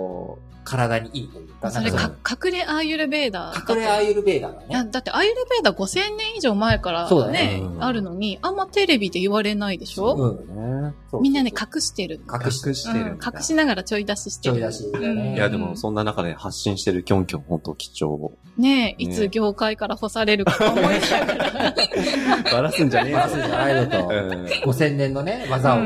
[0.63, 3.73] 体にいいというか、それか、隠れアイルベーダー。
[3.73, 4.91] 隠れアイルベーダーがいやね。
[4.91, 10.93] だってアイルベーダー5000年以上前からそうだねね、うんあるのに、あんまテレビで言われないでしょ、うんね。
[11.09, 12.21] そうみんなね、隠してる。
[12.31, 13.17] 隠し隠してる。
[13.23, 14.55] 隠しながらちょい出ししてる。
[14.55, 18.31] ちょい出しだねうんいや、でも、そんな中で発信してるキョンキョン、本当貴重。
[18.57, 21.73] ねいつ業界から干されるかと思いながら。
[22.51, 25.77] バラすんじゃねえバラすんじゃないのとうん5000年のね、技を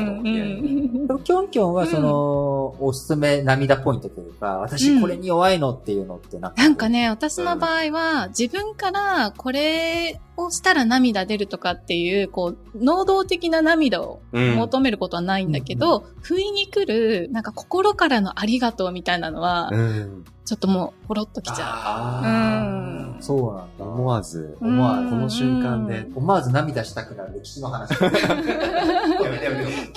[1.06, 1.18] と。
[1.20, 6.62] キョンキョンはその、おすすめ涙ポイントというか、私これに弱いのっていうのってなんか。
[6.62, 20.24] なんかね、私の場合は、自分からこれをしたら涙出るとかっていう、こう、能動的な涙をうん求めることはないんだけど、不意に来る、なんか心からのありがとうみたいなのは、うん。
[20.44, 23.84] ちょっともう、ポロッときちゃあうんーそうなんだ。
[23.84, 24.64] 思わず、う。
[24.64, 27.88] 思わずこの瞬間で思わず涙したくなる歴史の話。
[27.96, 28.04] キ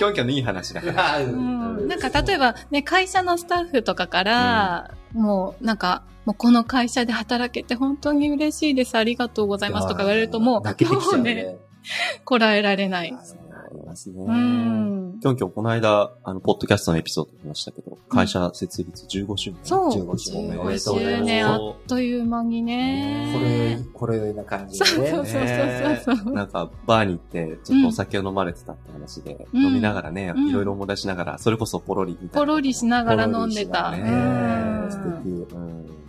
[0.04, 1.20] ョンキョンのいい話だから。
[1.20, 11.58] なんか例えばね、会社のスタッフとかから、もうなんか、もうこの会社で働けて本当に嬉しいです、ありがとうございますとか言われるともう、もうね、ね。
[12.24, 13.16] こらえられない。
[13.70, 14.24] ありますね。
[14.26, 15.18] うん。
[15.20, 19.58] キョンキョン、この間、あの、ポッドキャストのエピソード見ましたけど、会社設立15周年。
[19.62, 19.88] そう。
[19.90, 23.82] 15周年おめ15でとうございます周年あっという間にね。
[23.94, 24.90] これ、これな感じでね。
[24.90, 32.40] そうそうそうそうなんか、バーに行って、ちょっとお酒を飲まれてたって話で、うん飲みながらね、うんいろいろ思い出しながら、それこそポロリみたいな。
[32.40, 33.92] ポロリしながら飲んでた。
[33.92, 35.54] ねうん素敵。
[35.54, 35.99] うん。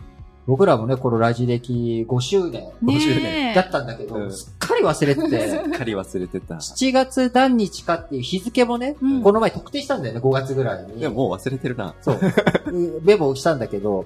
[0.52, 6.56] 僕らもね、このラジ歴5周年50ね年えだったんだけど、うんすっかり忘れてて、すっかり忘れてた。
[6.56, 11.00] 7月何日かっていう日付もね、うんこの前特定したんだよね、5月ぐらいに。
[11.00, 11.96] でももう忘れてるな。
[12.02, 12.20] そう。
[13.02, 14.06] メモしたんだけど、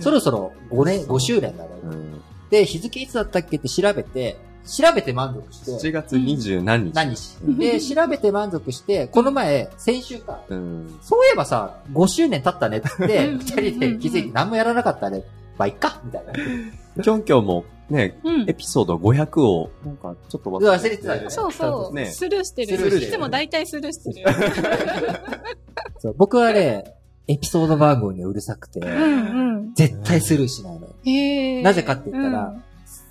[0.00, 1.70] そろそろ5年、5周年だね。
[1.82, 2.20] うん。
[2.50, 4.36] で、日付いつだったっけって調べて、
[4.66, 6.94] 調べて満足して、7月20何日。
[6.94, 10.40] 何日うんで、調べて満足して、この前、先週か。
[10.50, 10.98] うん。
[11.00, 15.24] そういえばさ、5周年経ったねって、うん二人で気づいて何もやらなかったね。
[15.58, 16.32] まあ、いっかみたいな。
[17.02, 18.54] キョンキョンもね、うんエ。
[18.54, 21.94] ピソード500を、なんかちょっと忘れてたよねそうそう。
[21.94, 22.76] ねスルーしてる。
[22.76, 24.26] スルーしてるいつも大体スルーしてる。
[25.98, 26.84] そう僕はね、
[27.26, 29.74] エピソード番号にうるさくて、うんうん。
[29.74, 31.62] 絶対スルーしないのよ。
[31.62, 32.54] なぜかって言ったら、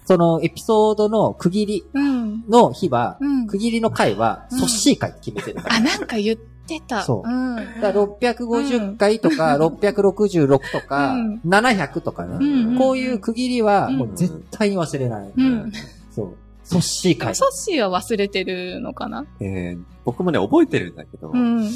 [0.05, 2.43] そのエピソードの区切りうん。
[2.47, 3.47] の日は、うん。
[3.47, 5.75] 区切りの回は、うんソッシー回って決めてるから。
[5.75, 6.37] あ、なんか言っ
[6.67, 7.01] てた。
[7.03, 7.55] そううん。
[7.55, 15.31] だから650回とか、 666とか、うん700とかね、うんこういう区切りは、うんもう絶対に忘れない。
[15.35, 15.71] うん。
[16.11, 16.33] そう。
[16.63, 17.33] ソッシー回。
[17.33, 19.25] ソッシーは忘れてるのかな？
[19.39, 21.69] えー僕もね、覚えてるんだけど、うん。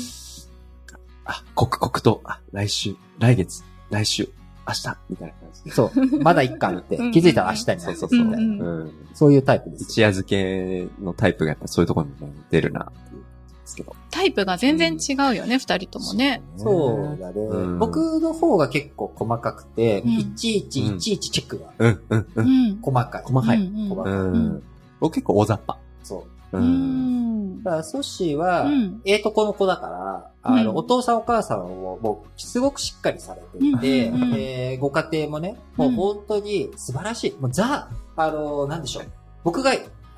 [1.26, 4.30] あ、刻々と、あ、来週、来月、来週、
[4.68, 5.72] 明日、みたいな感じで。
[5.72, 6.24] そう。
[6.24, 8.20] まだ一回ってうん、気づいたら明日になるそうそうそう。
[8.20, 8.92] うんうん。
[9.14, 9.84] そういうタイプです。
[9.84, 13.21] 一夜漬けのタイプがやっぱそういうところにね出るな、っていうん
[13.62, 13.96] ですけど。
[14.10, 16.42] タイプが全然違うよね、二人ともね。
[16.58, 22.28] そうだね、うん僕の方が結構細かくて、うんいちいちいちいちチェックがうん、うん、う。
[22.36, 22.82] うんん。
[22.82, 23.24] 細かい。
[23.24, 23.58] 細かい。
[23.58, 24.14] うん細かい。
[24.14, 24.64] うん。
[25.00, 25.78] 僕結構大雑把。
[26.04, 26.58] そう。
[26.58, 26.60] う。
[26.60, 27.64] うんん。
[27.64, 37.36] だから、ソッシーは、うんええとこの子だから、あの、うんお父さんお母さんをもう、すごくしっかりされていて、うんうんえーご家庭もね、もう本当に素晴らしい。
[37.40, 39.06] もうザ、あの、なんでしょう。
[39.44, 39.72] 僕が、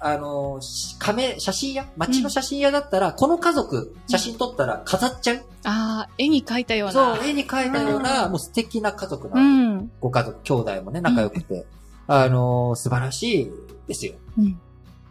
[0.05, 1.85] あの、しカメ、写真屋？
[1.95, 5.37] 街の写真屋だったら、この家族、写真撮ったら飾っちゃう？
[5.63, 6.93] ああ、絵に描いたような。
[6.93, 9.89] そう、絵に描いたような、うんもう素敵な家族なん。
[10.01, 11.65] ご家族、兄弟もね、仲良くて、
[12.07, 13.51] あの、素晴らしい
[13.87, 14.15] ですよ。
[14.37, 14.59] うん。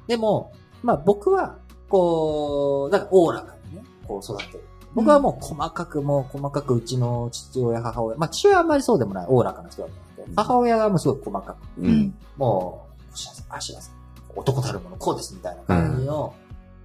[0.07, 1.57] でも、まあ僕は、
[1.89, 4.65] こう、なんかおおらかにね、こう育てる。
[4.95, 12.15] 僕はもう細かくもう細かくうちの父親、母親、まあ父親はあんまりそうでもない、おおらかな人だったんで、母親がもうすごい細かく、ううんん。
[12.37, 13.95] もう、足なさい、足なさい、
[14.37, 16.35] 男たるものこうですみたいな感じの、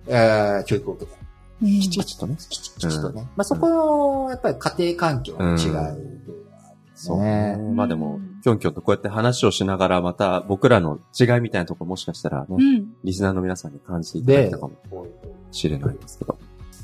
[0.07, 1.27] えー教育を受けて、うん
[1.59, 2.37] きちきちとね。
[2.37, 3.27] きちきちとね。
[3.35, 6.25] まあそこの、やっぱり家庭環境の違いではあるんで
[6.95, 7.57] すそうね。
[7.57, 7.73] ね。
[7.73, 12.93] まあでも、きょんきょんとこうやって話をしながら、また僕らの違いみたいなところもしかしたらね、うん。
[13.03, 15.07] リスナーの皆さんに感じていただいでたかも
[15.51, 16.37] しれないですけど。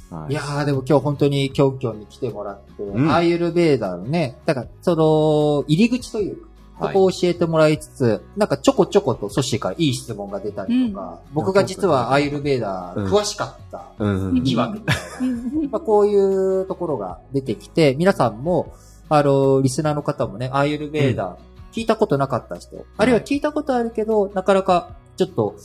[0.09, 6.47] はいやー、でも今日本当にキョンキョンに来てもらって、んアーユルベーダーのね、だから、その、入り口というか、
[6.87, 14.29] そこを教えてもらいつつ、なんかちょこちょことソッシーからいい質問が出たりとか、僕が実はアーユルベーダー詳しかったうん。
[14.29, 14.43] うん。
[14.43, 14.73] 疑惑。
[14.73, 15.71] みたいな、うん。
[15.71, 18.73] まあこういうところが出てきて、皆さんも、
[19.09, 25.55] あの、リスナーの方もね、アーユルベーダー、聞いたことなかった人、あるいは聞いたことあるけど、なかなかちょっと、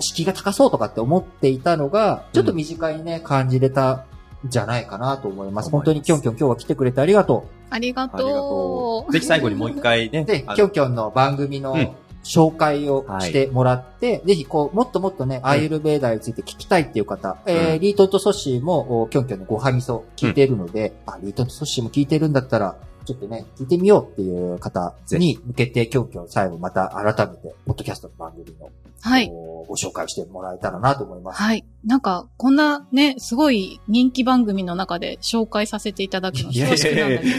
[0.00, 4.04] 敷居が高そうとかって思っていたのが、ちょっと身近にね、感じれたん
[4.48, 5.70] じゃないかなと思います。
[5.70, 9.12] 本当にキョンキョン今日は来てくれてありがとありがありがととう。
[9.12, 10.24] ぜひ最後にもう一回ねう。。
[10.24, 11.90] で、あのキョンキョンの番組のうん
[12.24, 29.28] 紹介をしてもらって、ぜひこう、もっともっとね、アーユルベーダーについて聞きたいっていう方、えー、リートンとソッシーも、おキョンキョンのごはみそ聞いているので、あ、リートンとソッシーも聞いてるんだったら、ちょっとね、聞いてみようっていう方に向けて、キョンキョン最後また改めて、ポッドキャストの番組の、はい。
[29.32, 31.42] おご紹介してもらえたらなと思います。
[31.42, 31.64] はい。
[31.84, 37.34] なんか、こんなね、すごい人気番組の中で紹介させていただくのいや恐縮なんだけど。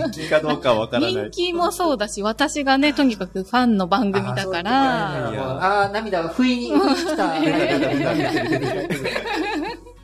[0.00, 1.12] 人気かどうかわからない。
[1.12, 7.34] 人気もそうだし、私がね、とにかくファンの番組だかあら、あー涙が不意に来た。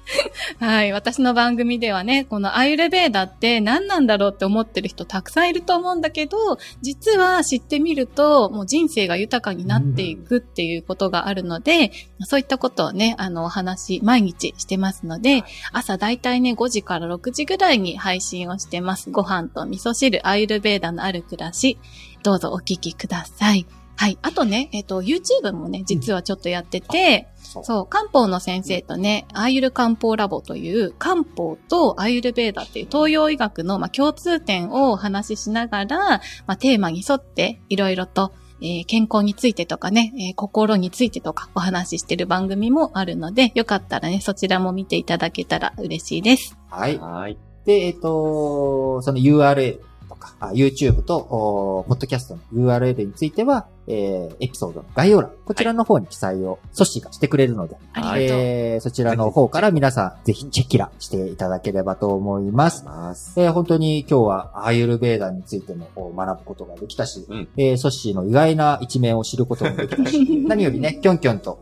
[0.61, 0.93] はい。
[0.93, 6.37] 私の番組ではね、このアイルベーダって何なんだろうって思ってる人たくさんいると思うんだけど、
[6.81, 19.11] 実は知ってみると、もう人生が豊かになっていくっていうことがあるので、そういったことをね、あの、お話、毎日してますので、朝だいたいね、5時から6時ぐらいに配信をしてます。
[19.11, 21.79] ご飯と味噌汁、アイルベーダのある暮らし。
[22.23, 23.67] どうぞお聞きください。
[23.97, 24.19] はい。
[24.23, 46.57] あとね、えっ、と、YouTube もね、実はちょっとやってて、そうそう、漢方の先生とね、アーユル漢方ラボという、漢方とアーユルベーダっていう東洋医学の、まあ、共通点をお話ししながら、まあ、テーマに沿っていろいろと、えー健康についてとかね、えー心についてとかお話ししてる番組もあるので、よかったらね、そちらも見ていただけたら嬉しいです。
[46.71, 46.99] はい。
[46.99, 47.37] はい。
[47.67, 58.41] で、えっ、と、その URL とか、あ YouTube と、おポッドキャストの URL については、えー、エピソードの概要欄、こちらの方に記載を、ソッシーがしてくれるので、ありがとう。
[58.41, 62.85] えー、そちらの方から皆さん、ぜひチェキラしていただければと思います。
[62.85, 63.41] ます。
[63.41, 71.59] えー、本当に今日はアーユルベーダについてもお学ぶことができたし、うんえー、ソッシーの意外な一面を知ることもできたし、 何よりね、キョンキョンと、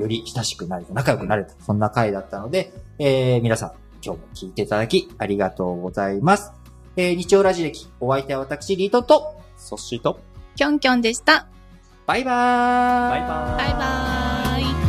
[0.00, 3.72] より親しくなれた、仲良くなれた、そんな回だったので、えー、皆さん、
[4.04, 6.52] 今日も聞いていただき、ありがとうございます。
[6.96, 10.20] えー、日曜ラジ歴、お相手は私、リートンと、そっしーと、
[10.58, 11.46] きょんきょんでした。
[12.04, 13.20] バイバーイ。
[13.20, 14.87] バイバーイ。